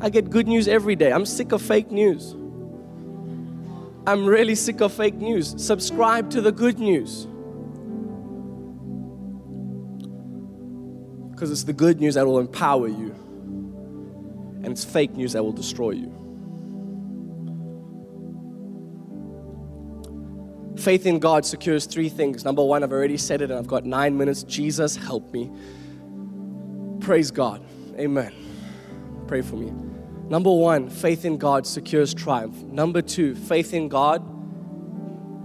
I 0.01 0.11
get 0.11 0.31
good 0.31 0.47
news 0.47 0.69
every 0.69 0.97
day. 0.97 1.13
I'm 1.13 1.27
sick 1.27 1.53
of 1.53 1.63
fake 1.63 1.91
news. 1.91 2.35
I'm 4.07 4.27
really 4.27 4.55
sick 4.55 4.81
of 4.81 4.93
fake 4.93 5.15
news. 5.15 5.55
Subscribe 5.57 6.31
to 6.31 6.41
the 6.41 6.53
good 6.53 6.79
news. 6.79 7.27
Because 11.31 11.51
it's 11.51 11.65
the 11.65 11.73
good 11.73 12.01
news 12.01 12.15
that 12.15 12.27
will 12.27 12.39
empower 12.39 12.87
you, 12.87 13.13
and 14.63 14.69
it's 14.69 14.85
fake 14.85 15.15
news 15.15 15.33
that 15.33 15.43
will 15.43 15.53
destroy 15.53 15.91
you. 15.91 16.13
Faith 20.77 21.07
in 21.07 21.19
God 21.19 21.47
secures 21.47 21.87
three 21.87 22.09
things. 22.09 22.45
Number 22.45 22.63
one, 22.63 22.83
I've 22.83 22.93
already 22.93 23.17
said 23.17 23.41
it, 23.41 23.51
and 23.51 23.59
I've 23.59 23.67
got 23.67 23.85
nine 23.85 24.19
minutes. 24.19 24.43
Jesus, 24.43 24.97
help 24.97 25.33
me. 25.33 25.51
Praise 27.01 27.31
God. 27.31 27.65
Amen. 27.99 28.44
Pray 29.27 29.43
for 29.43 29.57
me. 29.57 29.73
Number 30.29 30.53
one, 30.53 30.89
faith 30.89 31.25
in 31.25 31.37
God 31.37 31.67
secures 31.67 32.15
triumph. 32.15 32.57
Number 32.63 33.03
two, 33.03 33.35
faith 33.35 33.75
in 33.75 33.89
God 33.89 34.23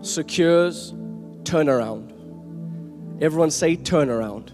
secures 0.01 0.93
turnaround. 1.43 2.13
Everyone 3.21 3.51
say 3.51 3.75
turnaround. 3.75 4.51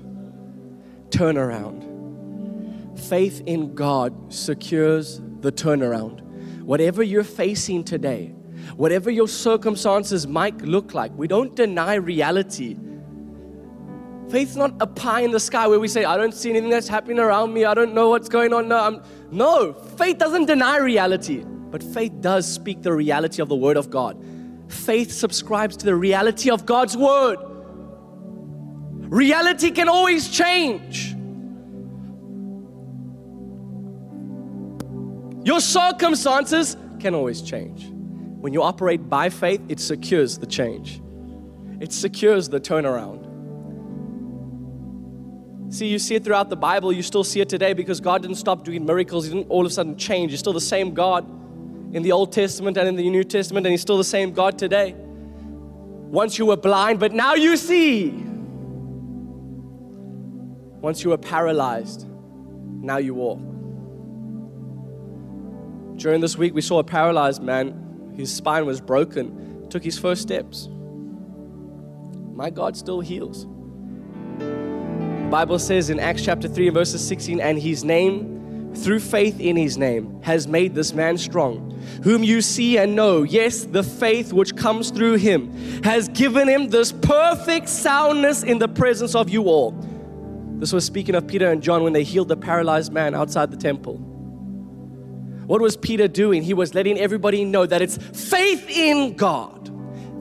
Turnaround. 1.09 2.99
Faith 2.99 3.43
in 3.45 3.75
God 3.75 4.33
secures 4.33 5.21
the 5.41 5.51
turnaround. 5.51 6.21
Whatever 6.61 7.03
you're 7.03 7.23
facing 7.23 7.83
today, 7.83 8.27
whatever 8.75 9.11
your 9.11 9.27
circumstances 9.27 10.25
might 10.25 10.59
look 10.61 10.93
like, 10.93 11.11
we 11.15 11.27
don't 11.27 11.55
deny 11.55 11.95
reality. 11.95 12.75
Faith's 14.29 14.55
not 14.55 14.73
a 14.79 14.87
pie 14.87 15.21
in 15.21 15.31
the 15.31 15.39
sky 15.39 15.67
where 15.67 15.79
we 15.79 15.87
say, 15.87 16.03
I 16.03 16.17
don't 16.17 16.33
see 16.33 16.49
anything 16.49 16.69
that's 16.69 16.87
happening 16.87 17.19
around 17.19 17.53
me. 17.53 17.65
I 17.65 17.73
don't 17.73 17.93
know 17.93 18.09
what's 18.09 18.27
going 18.27 18.53
on. 18.53 18.67
No, 18.67 18.79
I'm, 18.79 19.03
no, 19.31 19.73
faith 19.73 20.17
doesn't 20.17 20.45
deny 20.45 20.77
reality, 20.77 21.43
but 21.45 21.83
faith 21.83 22.13
does 22.21 22.51
speak 22.51 22.81
the 22.81 22.91
reality 22.91 23.41
of 23.41 23.49
the 23.49 23.55
Word 23.55 23.77
of 23.77 23.89
God. 23.89 24.21
Faith 24.67 25.11
subscribes 25.11 25.77
to 25.77 25.85
the 25.85 25.95
reality 25.95 26.49
of 26.49 26.65
God's 26.65 26.97
Word. 26.97 27.37
Reality 29.09 29.69
can 29.69 29.87
always 29.87 30.29
change. 30.29 31.11
Your 35.45 35.59
circumstances 35.59 36.75
can 36.99 37.13
always 37.13 37.43
change. 37.43 37.87
When 37.91 38.51
you 38.51 38.63
operate 38.63 39.07
by 39.07 39.29
faith, 39.29 39.61
it 39.69 39.79
secures 39.79 40.39
the 40.39 40.47
change, 40.47 41.01
it 41.79 41.93
secures 41.93 42.49
the 42.49 42.59
turnaround. 42.59 43.34
See, 45.69 45.87
you 45.87 45.99
see 45.99 46.15
it 46.15 46.23
throughout 46.23 46.49
the 46.49 46.55
Bible, 46.55 46.93
you 46.93 47.01
still 47.01 47.23
see 47.23 47.41
it 47.41 47.49
today 47.49 47.73
because 47.73 47.99
God 47.99 48.21
didn't 48.21 48.37
stop 48.37 48.63
doing 48.63 48.85
miracles, 48.85 49.25
He 49.25 49.33
didn't 49.33 49.49
all 49.49 49.65
of 49.65 49.71
a 49.71 49.73
sudden 49.73 49.97
change. 49.97 50.31
He's 50.31 50.39
still 50.39 50.53
the 50.53 50.61
same 50.61 50.93
God 50.93 51.25
in 51.93 52.03
the 52.03 52.11
Old 52.11 52.31
Testament 52.31 52.77
and 52.77 52.87
in 52.87 52.95
the 52.95 53.09
New 53.09 53.23
Testament, 53.23 53.65
and 53.65 53.71
He's 53.71 53.81
still 53.81 53.97
the 53.97 54.03
same 54.03 54.31
God 54.31 54.57
today. 54.59 54.95
Once 54.97 56.37
you 56.37 56.45
were 56.45 56.57
blind, 56.57 56.99
but 56.99 57.11
now 57.11 57.33
you 57.33 57.57
see. 57.57 58.09
Once 60.81 61.03
you 61.03 61.09
were 61.09 61.17
paralyzed, 61.17 62.07
now 62.81 62.97
you 62.97 63.15
walk. 63.15 63.39
During 65.97 66.21
this 66.21 66.37
week, 66.37 66.53
we 66.53 66.61
saw 66.61 66.79
a 66.79 66.83
paralyzed 66.83 67.41
man, 67.41 68.13
his 68.15 68.31
spine 68.33 68.65
was 68.65 68.79
broken, 68.79 69.67
took 69.69 69.83
his 69.83 69.97
first 69.97 70.21
steps. 70.21 70.69
My 72.33 72.49
God 72.49 72.77
still 72.77 72.99
heals. 72.99 73.47
Bible 75.29 75.59
says 75.59 75.89
in 75.89 75.99
Acts 75.99 76.23
chapter 76.23 76.47
3 76.47 76.69
verses 76.69 77.05
16, 77.05 77.39
and 77.39 77.59
his 77.59 77.83
name, 77.83 78.73
through 78.75 78.99
faith 78.99 79.39
in 79.39 79.55
his 79.55 79.77
name, 79.77 80.21
has 80.21 80.47
made 80.47 80.75
this 80.75 80.93
man 80.93 81.17
strong, 81.17 81.71
whom 82.03 82.23
you 82.23 82.41
see 82.41 82.77
and 82.77 82.95
know. 82.95 83.23
Yes, 83.23 83.65
the 83.65 83.83
faith 83.83 84.31
which 84.31 84.55
comes 84.55 84.91
through 84.91 85.15
him 85.15 85.51
has 85.83 86.07
given 86.09 86.47
him 86.47 86.69
this 86.69 86.91
perfect 86.91 87.69
soundness 87.69 88.43
in 88.43 88.59
the 88.59 88.67
presence 88.67 89.15
of 89.15 89.29
you 89.29 89.43
all. 89.45 89.71
This 90.59 90.71
was 90.71 90.85
speaking 90.85 91.15
of 91.15 91.27
Peter 91.27 91.51
and 91.51 91.61
John 91.61 91.83
when 91.83 91.93
they 91.93 92.03
healed 92.03 92.27
the 92.27 92.37
paralyzed 92.37 92.93
man 92.93 93.15
outside 93.15 93.51
the 93.51 93.57
temple. 93.57 93.97
What 95.47 95.59
was 95.59 95.75
Peter 95.75 96.07
doing? 96.07 96.43
He 96.43 96.53
was 96.53 96.73
letting 96.73 96.97
everybody 96.97 97.43
know 97.45 97.65
that 97.65 97.81
it's 97.81 97.97
faith 97.97 98.69
in 98.69 99.15
God 99.15 99.71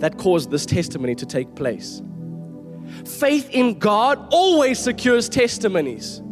that 0.01 0.19
caused 0.19 0.51
this 0.51 0.67
testimony 0.67 1.15
to 1.15 1.27
take 1.27 1.55
place. 1.55 2.03
Faith 3.07 3.51
in 3.51 3.79
God 3.79 4.27
always 4.31 4.79
secures 4.79 5.29
testimonies. 5.29 6.23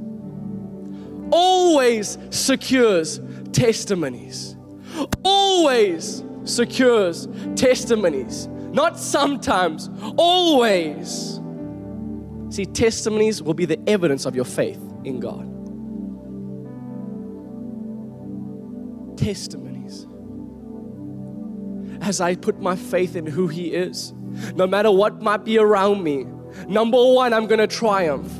Always 1.30 2.18
secures 2.30 3.20
testimonies. 3.52 4.56
Always 5.24 6.22
secures 6.44 7.28
testimonies. 7.56 8.48
Not 8.72 8.98
sometimes, 8.98 9.90
always. 10.16 11.40
See, 12.50 12.66
testimonies 12.66 13.42
will 13.42 13.54
be 13.54 13.64
the 13.64 13.78
evidence 13.88 14.26
of 14.26 14.34
your 14.34 14.44
faith 14.44 14.80
in 15.04 15.20
God. 15.20 15.48
Testimonies. 19.16 20.06
As 22.02 22.20
I 22.20 22.34
put 22.34 22.60
my 22.60 22.76
faith 22.76 23.14
in 23.16 23.26
who 23.26 23.46
He 23.48 23.68
is, 23.68 24.12
no 24.54 24.66
matter 24.66 24.90
what 24.90 25.22
might 25.22 25.44
be 25.44 25.58
around 25.58 26.02
me, 26.02 26.26
number 26.66 26.96
one, 26.96 27.32
I'm 27.32 27.46
gonna 27.46 27.66
triumph. 27.66 28.32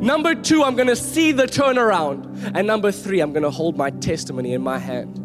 Number 0.00 0.34
two, 0.34 0.62
I'm 0.62 0.76
gonna 0.76 0.96
see 0.96 1.32
the 1.32 1.44
turnaround. 1.44 2.52
And 2.54 2.66
number 2.66 2.92
three, 2.92 3.20
I'm 3.20 3.32
gonna 3.32 3.50
hold 3.50 3.76
my 3.76 3.90
testimony 3.90 4.52
in 4.52 4.62
my 4.62 4.78
hand. 4.78 5.18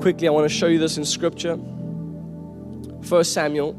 Quickly, 0.00 0.28
I 0.28 0.30
wanna 0.30 0.48
show 0.48 0.66
you 0.66 0.78
this 0.78 0.98
in 0.98 1.04
scripture. 1.04 1.56
1 1.56 3.24
Samuel 3.24 3.74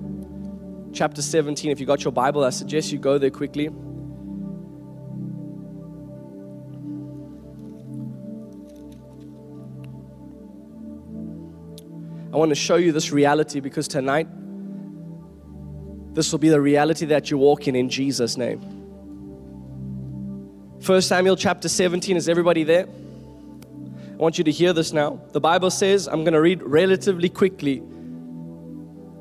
chapter 0.94 1.22
17. 1.22 1.72
If 1.72 1.80
you 1.80 1.86
got 1.86 2.04
your 2.04 2.12
Bible, 2.12 2.44
I 2.44 2.50
suggest 2.50 2.92
you 2.92 2.98
go 2.98 3.18
there 3.18 3.30
quickly. 3.30 3.70
I 12.34 12.40
want 12.40 12.50
to 12.50 12.56
show 12.56 12.76
you 12.76 12.92
this 12.92 13.12
reality 13.12 13.60
because 13.60 13.88
tonight, 13.88 14.28
this 16.18 16.32
will 16.32 16.40
be 16.40 16.50
the 16.50 16.60
reality 16.60 17.06
that 17.06 17.30
you 17.30 17.38
walk 17.38 17.68
in 17.68 17.76
in 17.76 17.90
Jesus' 17.90 18.38
name. 18.38 18.58
1 20.84 21.02
Samuel 21.04 21.36
chapter 21.36 21.70
17, 21.70 22.18
is 22.18 22.28
everybody 22.28 22.64
there? 22.64 22.88
I 22.88 24.16
want 24.16 24.40
you 24.40 24.44
to 24.46 24.52
hear 24.52 24.74
this 24.74 24.92
now. 24.92 25.22
The 25.34 25.40
Bible 25.40 25.70
says, 25.70 26.08
I'm 26.08 26.24
going 26.24 26.34
to 26.34 26.42
read 26.42 26.64
relatively 26.64 27.30
quickly. 27.30 27.84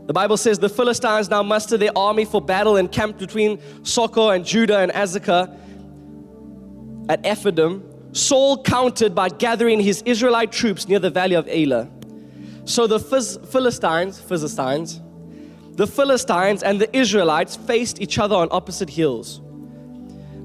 The 0.06 0.14
Bible 0.14 0.38
says, 0.38 0.58
The 0.58 0.70
Philistines 0.70 1.28
now 1.28 1.42
mustered 1.42 1.80
their 1.80 1.90
army 1.94 2.24
for 2.24 2.40
battle 2.40 2.76
and 2.76 2.90
camped 2.90 3.18
between 3.18 3.58
Socoh 3.82 4.34
and 4.34 4.42
Judah 4.42 4.78
and 4.78 4.90
Azekah 4.90 5.54
at 7.10 7.22
Ephedim. 7.24 8.16
Saul 8.16 8.62
countered 8.62 9.14
by 9.14 9.28
gathering 9.28 9.80
his 9.80 10.00
Israelite 10.06 10.50
troops 10.50 10.88
near 10.88 10.98
the 10.98 11.10
valley 11.10 11.34
of 11.34 11.46
Elah. 11.46 11.90
So 12.64 12.86
the 12.86 12.98
Philistines, 12.98 14.18
Philistines, 14.18 15.02
the 15.76 15.86
Philistines 15.86 16.62
and 16.62 16.80
the 16.80 16.94
Israelites 16.96 17.54
faced 17.54 18.00
each 18.00 18.18
other 18.18 18.34
on 18.34 18.48
opposite 18.50 18.90
hills 18.90 19.40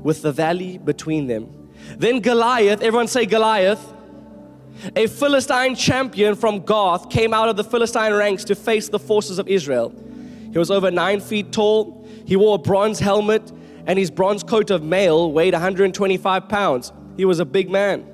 with 0.03 0.21
the 0.21 0.31
valley 0.31 0.77
between 0.77 1.27
them. 1.27 1.69
Then 1.97 2.19
Goliath, 2.19 2.81
everyone 2.81 3.07
say 3.07 3.25
Goliath, 3.25 3.93
a 4.95 5.07
Philistine 5.07 5.75
champion 5.75 6.35
from 6.35 6.59
Gath, 6.65 7.09
came 7.09 7.33
out 7.33 7.49
of 7.49 7.55
the 7.55 7.63
Philistine 7.63 8.13
ranks 8.13 8.43
to 8.45 8.55
face 8.55 8.89
the 8.89 8.99
forces 8.99 9.39
of 9.39 9.47
Israel. 9.47 9.93
He 10.51 10.57
was 10.57 10.69
over 10.69 10.91
nine 10.91 11.21
feet 11.21 11.51
tall. 11.51 12.05
He 12.25 12.35
wore 12.35 12.55
a 12.55 12.57
bronze 12.57 12.99
helmet, 12.99 13.51
and 13.85 13.97
his 13.97 14.11
bronze 14.11 14.43
coat 14.43 14.69
of 14.69 14.83
mail 14.83 15.31
weighed 15.31 15.53
125 15.53 16.49
pounds. 16.49 16.91
He 17.15 17.25
was 17.25 17.39
a 17.39 17.45
big 17.45 17.69
man. 17.69 18.07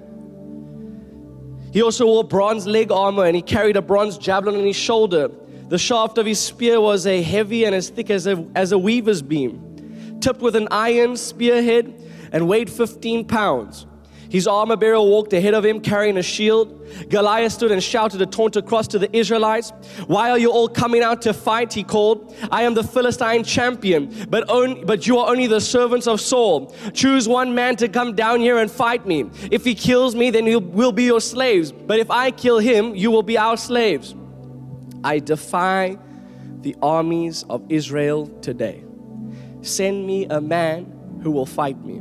He 1.72 1.82
also 1.82 2.06
wore 2.06 2.24
bronze 2.24 2.66
leg 2.66 2.92
armor 2.92 3.26
and 3.26 3.36
he 3.36 3.42
carried 3.42 3.76
a 3.76 3.82
bronze 3.82 4.18
javelin 4.18 4.56
on 4.56 4.66
his 4.66 4.76
shoulder. 4.76 5.30
The 5.70 5.78
shaft 5.78 6.18
of 6.18 6.26
his 6.26 6.40
spear 6.40 6.80
was 6.80 7.06
a 7.06 7.22
heavy 7.22 7.66
and 7.66 7.76
as 7.76 7.90
thick 7.90 8.10
as 8.10 8.26
a, 8.26 8.46
as 8.56 8.72
a 8.72 8.78
weaver's 8.78 9.22
beam, 9.22 10.20
tipped 10.22 10.42
with 10.42 10.56
an 10.56 10.68
iron 10.72 11.18
spearhead 11.18 11.94
and 12.32 12.48
weighed 12.48 12.70
15 12.70 13.26
pounds. 13.26 13.86
His 14.30 14.48
armor 14.48 14.76
bearer 14.76 15.02
walked 15.02 15.34
ahead 15.34 15.54
of 15.54 15.66
him 15.66 15.80
carrying 15.80 16.18
a 16.18 16.22
shield. 16.22 16.86
Goliath 17.10 17.54
stood 17.54 17.72
and 17.72 17.82
shouted 17.82 18.22
a 18.22 18.26
taunt 18.26 18.56
across 18.56 18.88
to 18.90 19.00
the 19.00 19.16
Israelites. 19.16 19.72
Why 20.08 20.32
are 20.32 20.38
you 20.38 20.52
all 20.52 20.68
coming 20.68 21.02
out 21.02 21.22
to 21.24 21.34
fight? 21.34 21.74
He 21.74 21.84
called. 21.84 22.36
I 22.52 22.64
am 22.64 22.74
the 22.74 22.84
Philistine 22.84 23.44
champion, 23.44 24.26
but, 24.30 24.50
only, 24.50 24.84
but 24.84 25.08
you 25.08 25.18
are 25.20 25.30
only 25.30 25.48
the 25.48 25.62
servants 25.62 26.08
of 26.08 26.20
Saul. 26.20 26.76
Choose 26.94 27.28
one 27.28 27.56
man 27.56 27.76
to 27.78 27.88
come 27.88 28.16
down 28.16 28.40
here 28.40 28.58
and 28.58 28.70
fight 28.70 29.06
me. 29.06 29.30
If 29.52 29.64
he 29.64 29.76
kills 29.76 30.16
me, 30.16 30.30
then 30.30 30.46
we'll 30.46 30.92
be 30.92 31.04
your 31.04 31.22
slaves. 31.22 31.72
But 31.72 32.00
if 32.00 32.12
I 32.12 32.32
kill 32.32 32.60
him, 32.60 32.96
you 32.96 33.12
will 33.12 33.24
be 33.24 33.38
our 33.38 33.58
slaves. 33.58 34.14
I 35.08 35.20
defy 35.20 35.98
the 36.64 36.76
armies 36.82 37.44
of 37.50 37.64
Israel 37.70 38.28
today. 38.42 38.84
Send 39.62 40.06
me 40.06 40.26
a 40.26 40.42
man 40.42 41.22
who 41.24 41.32
will 41.32 41.46
fight 41.46 41.82
me. 41.82 41.96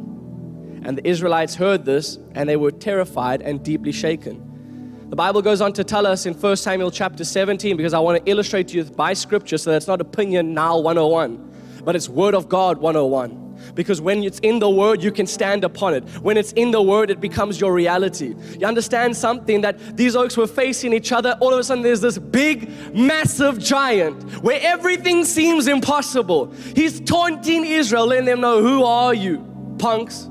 And 0.84 0.98
the 0.98 1.06
Israelites 1.06 1.54
heard 1.54 1.84
this 1.84 2.18
and 2.34 2.48
they 2.48 2.56
were 2.56 2.72
terrified 2.72 3.42
and 3.42 3.62
deeply 3.62 3.92
shaken. 3.92 5.06
The 5.08 5.14
Bible 5.14 5.40
goes 5.40 5.60
on 5.60 5.72
to 5.74 5.84
tell 5.84 6.04
us 6.04 6.26
in 6.26 6.34
1 6.34 6.56
Samuel 6.56 6.90
chapter 6.90 7.22
17 7.24 7.76
because 7.76 7.94
I 7.94 8.00
want 8.00 8.24
to 8.24 8.28
illustrate 8.28 8.66
to 8.68 8.76
you 8.76 8.82
by 8.82 9.12
scripture 9.12 9.56
so 9.56 9.70
that's 9.70 9.86
not 9.86 10.00
opinion 10.00 10.52
now 10.52 10.76
101, 10.76 11.82
but 11.84 11.94
it's 11.94 12.08
word 12.08 12.34
of 12.34 12.48
God 12.48 12.78
101 12.78 13.45
because 13.74 14.00
when 14.00 14.22
it's 14.22 14.38
in 14.40 14.58
the 14.58 14.68
word 14.68 15.02
you 15.02 15.12
can 15.12 15.26
stand 15.26 15.64
upon 15.64 15.94
it 15.94 16.04
when 16.22 16.36
it's 16.36 16.52
in 16.52 16.70
the 16.70 16.80
word 16.80 17.10
it 17.10 17.20
becomes 17.20 17.60
your 17.60 17.72
reality 17.72 18.34
you 18.58 18.66
understand 18.66 19.16
something 19.16 19.60
that 19.60 19.96
these 19.96 20.16
oaks 20.16 20.36
were 20.36 20.46
facing 20.46 20.92
each 20.92 21.12
other 21.12 21.36
all 21.40 21.52
of 21.52 21.58
a 21.58 21.64
sudden 21.64 21.82
there's 21.82 22.00
this 22.00 22.18
big 22.18 22.70
massive 22.94 23.58
giant 23.58 24.22
where 24.42 24.60
everything 24.62 25.24
seems 25.24 25.66
impossible 25.66 26.50
he's 26.74 27.00
taunting 27.00 27.64
israel 27.64 28.06
letting 28.06 28.24
them 28.24 28.40
know 28.40 28.62
who 28.62 28.84
are 28.84 29.14
you 29.14 29.44
punks 29.78 30.28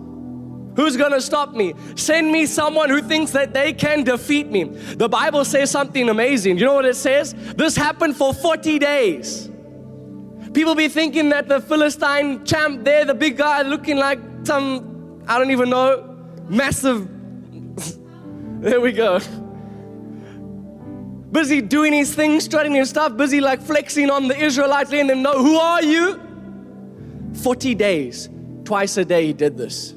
Who's 0.75 0.97
gonna 0.97 1.21
stop 1.21 1.53
me? 1.53 1.73
Send 1.95 2.31
me 2.31 2.45
someone 2.45 2.89
who 2.89 3.01
thinks 3.01 3.31
that 3.31 3.53
they 3.53 3.71
can 3.71 4.03
defeat 4.03 4.47
me. 4.47 4.65
The 4.65 5.07
Bible 5.07 5.45
says 5.45 5.71
something 5.71 6.09
amazing. 6.09 6.57
You 6.57 6.65
know 6.65 6.73
what 6.73 6.85
it 6.85 6.97
says? 6.97 7.33
This 7.55 7.75
happened 7.75 8.17
for 8.17 8.33
40 8.33 8.79
days. 8.79 9.49
People 10.55 10.73
be 10.73 10.87
thinking 10.87 11.27
that 11.29 11.49
the 11.49 11.59
Philistine 11.59 12.45
champ 12.45 12.85
there, 12.85 13.03
the 13.03 13.13
big 13.13 13.35
guy 13.35 13.61
looking 13.61 13.97
like 13.97 14.19
some, 14.45 15.21
I 15.27 15.37
don't 15.37 15.51
even 15.51 15.69
know, 15.69 16.17
massive. 16.47 17.09
there 18.61 18.79
we 18.79 18.93
go. 18.93 19.19
Busy 21.33 21.59
doing 21.59 21.91
his 21.91 22.15
thing, 22.15 22.39
strutting 22.39 22.73
his 22.73 22.89
stuff, 22.89 23.17
busy 23.17 23.41
like 23.41 23.61
flexing 23.61 24.09
on 24.09 24.29
the 24.29 24.41
Israelites, 24.41 24.91
letting 24.91 25.07
them 25.07 25.21
know, 25.21 25.33
who 25.33 25.57
are 25.57 25.83
you? 25.83 26.21
40 27.33 27.75
days, 27.75 28.29
twice 28.63 28.95
a 28.95 29.03
day, 29.03 29.27
he 29.27 29.33
did 29.33 29.57
this. 29.57 29.93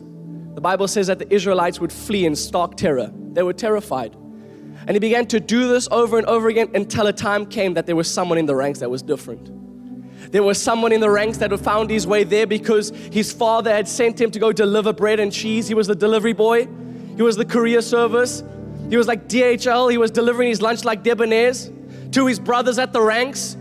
The 0.55 0.61
Bible 0.61 0.89
says 0.89 1.07
that 1.07 1.21
the 1.21 1.33
Israelites 1.33 1.79
would 1.79 1.93
flee 1.93 2.27
in 2.27 2.35
stark 2.35 2.77
terror. 2.77 3.13
They 3.15 3.45
were 3.45 3.53
terrified. 3.53 4.17
And 4.89 4.91
he 4.91 4.99
began 4.99 5.27
to 5.27 5.39
do 5.39 5.69
this 5.69 5.87
over 5.93 6.19
and 6.19 6.27
over 6.27 6.49
again 6.49 6.69
until 6.75 7.07
a 7.07 7.13
time 7.13 7.47
came 7.47 7.75
that 7.75 7.87
there 7.87 7.95
was 7.95 8.13
someone 8.13 8.39
in 8.39 8.47
the 8.47 8.57
ranks 8.57 8.81
that 8.81 8.91
was 8.91 9.03
different. 9.03 9.58
There 10.31 10.43
was 10.43 10.61
someone 10.61 10.93
in 10.93 11.01
the 11.01 11.11
ranks 11.11 11.39
that 11.39 11.51
had 11.51 11.61
found 11.61 11.91
his 11.91 12.07
way 12.07 12.25
there 12.25 12.47
because 12.47 12.91
his 12.91 13.33
father 13.33 13.73
had 13.73 13.89
sent 13.89 14.21
him 14.21 14.31
to 14.31 14.39
go 14.39 14.53
deliver 14.53 14.93
bread 14.93 15.21
and 15.21 15.33
cheese. 15.33 15.69
He 15.69 15.75
was 15.75 15.87
the 15.87 15.95
delivery 15.95 16.35
boy, 16.35 16.69
he 17.17 17.23
was 17.23 17.37
the 17.37 17.45
courier 17.45 17.83
service, 17.83 18.43
he 18.91 18.97
was 18.97 19.07
like 19.07 19.29
DHL, 19.29 19.91
he 19.91 19.99
was 19.99 20.11
delivering 20.11 20.49
his 20.49 20.63
lunch 20.63 20.85
like 20.85 21.03
Debonairs 21.03 21.73
to 22.13 22.27
his 22.27 22.39
brothers 22.39 22.79
at 22.79 22.93
the 22.93 23.01
ranks. 23.01 23.57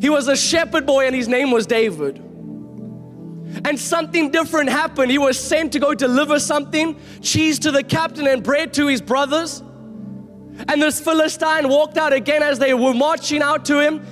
He 0.00 0.10
was 0.10 0.28
a 0.28 0.36
shepherd 0.36 0.86
boy 0.86 1.06
and 1.06 1.14
his 1.14 1.28
name 1.28 1.50
was 1.50 1.66
David. 1.66 2.22
And 3.64 3.78
something 3.78 4.30
different 4.30 4.68
happened. 4.68 5.10
He 5.10 5.18
was 5.18 5.38
sent 5.38 5.72
to 5.72 5.78
go 5.78 5.94
deliver 5.94 6.38
something 6.38 6.98
cheese 7.22 7.58
to 7.60 7.70
the 7.70 7.82
captain 7.82 8.26
and 8.26 8.42
bread 8.42 8.74
to 8.74 8.86
his 8.86 9.00
brothers. 9.00 9.62
And 10.68 10.82
this 10.82 11.00
Philistine 11.00 11.68
walked 11.68 11.96
out 11.96 12.12
again 12.12 12.42
as 12.42 12.58
they 12.58 12.74
were 12.74 12.92
marching 12.94 13.42
out 13.42 13.64
to 13.66 13.80
him. 13.80 14.04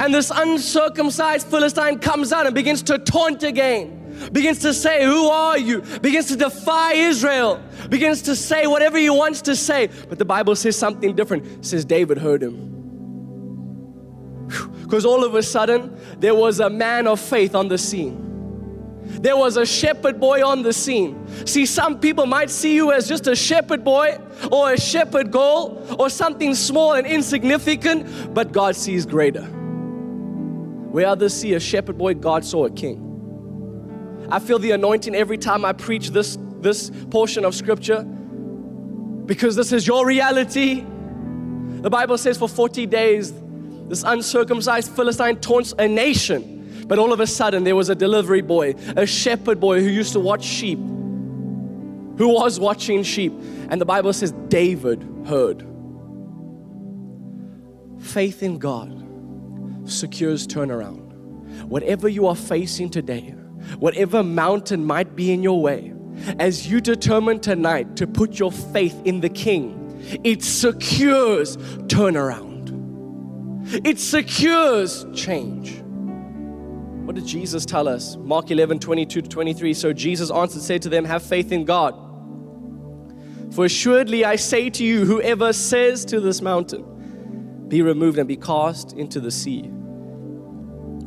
And 0.00 0.14
this 0.14 0.32
uncircumcised 0.34 1.46
Philistine 1.46 1.98
comes 1.98 2.32
out 2.32 2.46
and 2.46 2.54
begins 2.54 2.82
to 2.84 2.98
taunt 2.98 3.42
again. 3.42 3.98
Begins 4.32 4.58
to 4.60 4.72
say, 4.72 5.04
Who 5.04 5.28
are 5.28 5.58
you? 5.58 5.82
Begins 6.00 6.26
to 6.28 6.36
defy 6.36 6.94
Israel. 6.94 7.62
Begins 7.90 8.22
to 8.22 8.34
say 8.34 8.66
whatever 8.66 8.96
he 8.96 9.10
wants 9.10 9.42
to 9.42 9.54
say. 9.54 9.90
But 10.08 10.18
the 10.18 10.24
Bible 10.24 10.56
says 10.56 10.74
something 10.74 11.14
different. 11.14 11.46
It 11.46 11.66
says 11.66 11.84
David 11.84 12.16
heard 12.16 12.42
him. 12.42 12.78
Because 14.82 15.04
all 15.04 15.22
of 15.22 15.34
a 15.34 15.42
sudden, 15.42 15.96
there 16.18 16.34
was 16.34 16.60
a 16.60 16.70
man 16.70 17.06
of 17.06 17.20
faith 17.20 17.54
on 17.54 17.68
the 17.68 17.78
scene 17.78 18.26
there 19.22 19.36
was 19.36 19.56
a 19.56 19.66
shepherd 19.66 20.20
boy 20.20 20.46
on 20.46 20.62
the 20.62 20.72
scene. 20.72 21.26
See, 21.44 21.66
some 21.66 21.98
people 21.98 22.26
might 22.26 22.48
see 22.48 22.74
you 22.74 22.92
as 22.92 23.08
just 23.08 23.26
a 23.26 23.34
shepherd 23.34 23.82
boy 23.82 24.18
or 24.52 24.72
a 24.72 24.80
shepherd 24.80 25.32
girl 25.32 25.84
or 25.98 26.08
something 26.08 26.54
small 26.54 26.92
and 26.92 27.06
insignificant, 27.06 28.32
but 28.32 28.52
God 28.52 28.76
sees 28.76 29.04
greater. 29.04 29.59
Where 30.90 31.06
others 31.06 31.34
see 31.34 31.54
a 31.54 31.60
shepherd 31.60 31.98
boy, 31.98 32.14
God 32.14 32.44
saw 32.44 32.66
a 32.66 32.70
king. 32.70 34.28
I 34.30 34.38
feel 34.38 34.58
the 34.58 34.72
anointing 34.72 35.14
every 35.14 35.38
time 35.38 35.64
I 35.64 35.72
preach 35.72 36.10
this, 36.10 36.38
this 36.60 36.90
portion 37.10 37.44
of 37.44 37.54
scripture 37.54 38.02
because 38.02 39.56
this 39.56 39.72
is 39.72 39.86
your 39.86 40.06
reality. 40.06 40.84
The 41.80 41.90
Bible 41.90 42.18
says 42.18 42.36
for 42.38 42.48
40 42.48 42.86
days, 42.86 43.32
this 43.88 44.02
uncircumcised 44.04 44.90
Philistine 44.92 45.40
taunts 45.40 45.74
a 45.78 45.88
nation 45.88 46.60
but 46.90 46.98
all 46.98 47.12
of 47.12 47.20
a 47.20 47.26
sudden, 47.28 47.62
there 47.62 47.76
was 47.76 47.88
a 47.88 47.94
delivery 47.94 48.40
boy, 48.40 48.74
a 48.96 49.06
shepherd 49.06 49.60
boy 49.60 49.80
who 49.80 49.88
used 49.88 50.12
to 50.14 50.18
watch 50.18 50.42
sheep, 50.42 50.76
who 50.76 52.34
was 52.34 52.58
watching 52.58 53.04
sheep. 53.04 53.32
And 53.68 53.80
the 53.80 53.84
Bible 53.84 54.12
says 54.12 54.32
David 54.48 55.06
heard. 55.24 55.64
Faith 58.00 58.42
in 58.42 58.58
God 58.58 58.99
secures 59.90 60.46
turnaround. 60.46 61.12
Whatever 61.64 62.08
you 62.08 62.26
are 62.26 62.36
facing 62.36 62.90
today, 62.90 63.34
whatever 63.78 64.22
mountain 64.22 64.84
might 64.84 65.14
be 65.16 65.32
in 65.32 65.42
your 65.42 65.60
way, 65.60 65.92
as 66.38 66.70
you 66.70 66.80
determine 66.80 67.40
tonight 67.40 67.96
to 67.96 68.06
put 68.06 68.38
your 68.38 68.52
faith 68.52 69.00
in 69.04 69.20
the 69.20 69.28
King, 69.28 69.76
it 70.24 70.42
secures 70.42 71.56
turnaround. 71.88 72.50
It 73.86 73.98
secures 73.98 75.06
change. 75.14 75.80
What 77.04 77.14
did 77.14 77.26
Jesus 77.26 77.64
tell 77.64 77.88
us? 77.88 78.16
Mark 78.16 78.50
11, 78.50 78.78
22 78.78 79.22
to 79.22 79.28
23. 79.28 79.74
So 79.74 79.92
Jesus 79.92 80.30
answered, 80.30 80.62
said 80.62 80.82
to 80.82 80.88
them, 80.88 81.04
Have 81.04 81.22
faith 81.22 81.52
in 81.52 81.64
God. 81.64 81.94
For 83.52 83.64
assuredly 83.64 84.24
I 84.24 84.36
say 84.36 84.70
to 84.70 84.84
you, 84.84 85.04
whoever 85.04 85.52
says 85.52 86.04
to 86.06 86.20
this 86.20 86.40
mountain, 86.40 87.66
Be 87.68 87.82
removed 87.82 88.18
and 88.18 88.28
be 88.28 88.36
cast 88.36 88.92
into 88.92 89.20
the 89.20 89.30
sea. 89.30 89.70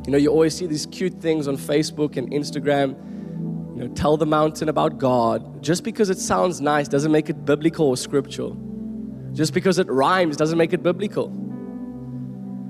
You 0.06 0.12
know, 0.12 0.18
you 0.18 0.30
always 0.30 0.56
see 0.56 0.68
these 0.68 0.86
cute 0.88 1.22
things 1.22 1.48
on 1.48 1.58
Facebook 1.58 2.18
and 2.18 2.30
Instagram. 2.32 2.96
You 3.78 3.88
know, 3.88 3.94
tell 3.96 4.18
the 4.18 4.26
mountain 4.26 4.70
about 4.70 4.98
God. 4.98 5.64
Just 5.64 5.84
because 5.84 6.10
it 6.10 6.20
sounds 6.20 6.60
nice 6.60 6.88
doesn't 6.88 7.12
make 7.12 7.30
it 7.30 7.46
biblical 7.46 7.88
or 7.88 7.98
scriptural. 7.98 8.58
Just 9.32 9.54
because 9.54 9.80
it 9.80 9.88
rhymes 9.88 10.36
doesn't 10.36 10.58
make 10.58 10.74
it 10.74 10.84
biblical. 10.84 11.32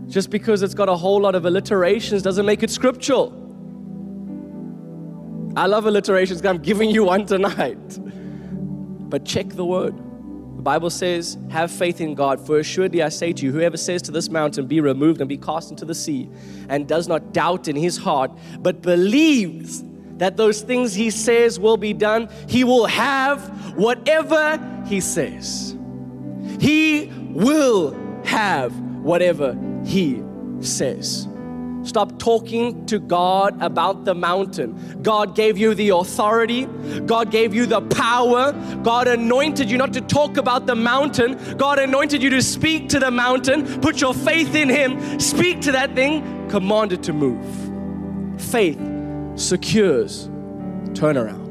Just 0.08 0.30
because 0.30 0.62
it's 0.62 0.74
got 0.74 0.90
a 0.90 0.96
whole 0.96 1.22
lot 1.22 1.34
of 1.34 1.46
alliterations 1.46 2.22
doesn't 2.22 2.46
make 2.46 2.62
it 2.62 2.70
scriptural. 2.70 3.40
I 5.56 5.68
love 5.68 5.86
alliterations 5.86 6.46
I'm 6.46 6.60
giving 6.60 6.90
you 6.90 7.06
one 7.06 7.26
tonight. 7.26 8.00
But 9.14 9.26
check 9.26 9.50
the 9.50 9.64
word. 9.64 9.94
Bible 10.64 10.90
says, 10.90 11.38
Have 11.50 11.72
faith 11.72 12.00
in 12.00 12.16
God, 12.16 12.46
for 12.46 12.60
assuredly 12.60 13.04
I 13.04 13.10
say 13.10 13.34
to 13.34 13.46
you, 13.46 13.52
whoever 13.52 13.78
says 13.78 14.02
to 14.04 14.12
this 14.12 14.30
mountain, 14.30 14.66
Be 14.66 14.80
removed 14.80 15.20
and 15.20 15.28
be 15.28 15.38
cast 15.38 15.72
into 15.72 15.86
the 15.86 15.96
sea, 15.96 16.30
and 16.70 16.88
does 16.88 17.08
not 17.08 17.34
doubt 17.34 17.68
in 17.68 17.76
his 17.76 17.98
heart, 17.98 18.32
but 18.60 18.82
believes 18.82 19.84
that 20.18 20.38
those 20.38 20.62
things 20.62 20.94
he 20.94 21.10
says 21.10 21.60
will 21.60 21.78
be 21.78 21.92
done, 21.92 22.30
he 22.48 22.64
will 22.64 22.86
have 22.86 23.76
whatever 23.76 24.60
he 24.86 25.02
says. 25.02 25.76
He 26.60 27.12
will 27.32 27.94
have 28.24 28.74
whatever 29.02 29.58
he 29.86 30.24
says. 30.62 31.28
Stop 31.84 32.18
talking 32.18 32.86
to 32.86 33.00
God 33.00 33.62
about 33.62 34.06
the 34.06 34.16
mountain. 34.16 35.02
God 35.02 35.36
gave 35.36 35.58
you 35.58 35.74
the 35.74 35.90
authority. 35.90 36.66
God 37.06 37.32
gave 37.32 37.54
you 37.54 37.66
the 37.66 37.82
power. 37.82 38.54
God 38.84 39.08
anointed 39.08 39.70
you 39.70 39.78
not 39.78 39.94
to 39.94 40.02
talk 40.02 40.38
about 40.38 40.66
the 40.66 40.76
mountain. 40.76 41.58
God 41.58 41.80
anointed 41.80 42.24
you 42.24 42.30
to 42.32 42.42
speak 42.42 42.90
to 42.90 43.00
the 43.00 43.12
mountain. 43.12 43.82
Put 43.82 44.02
your 44.02 44.14
faith 44.14 44.56
in 44.56 44.70
Him. 44.70 45.20
Speak 45.20 45.62
to 45.62 45.72
that 45.74 45.94
thing. 45.96 46.50
Command 46.50 46.94
it 46.94 47.04
to 47.04 47.14
move. 47.14 48.42
Faith 48.42 48.80
secures 49.36 50.30
turnaround. 50.94 51.43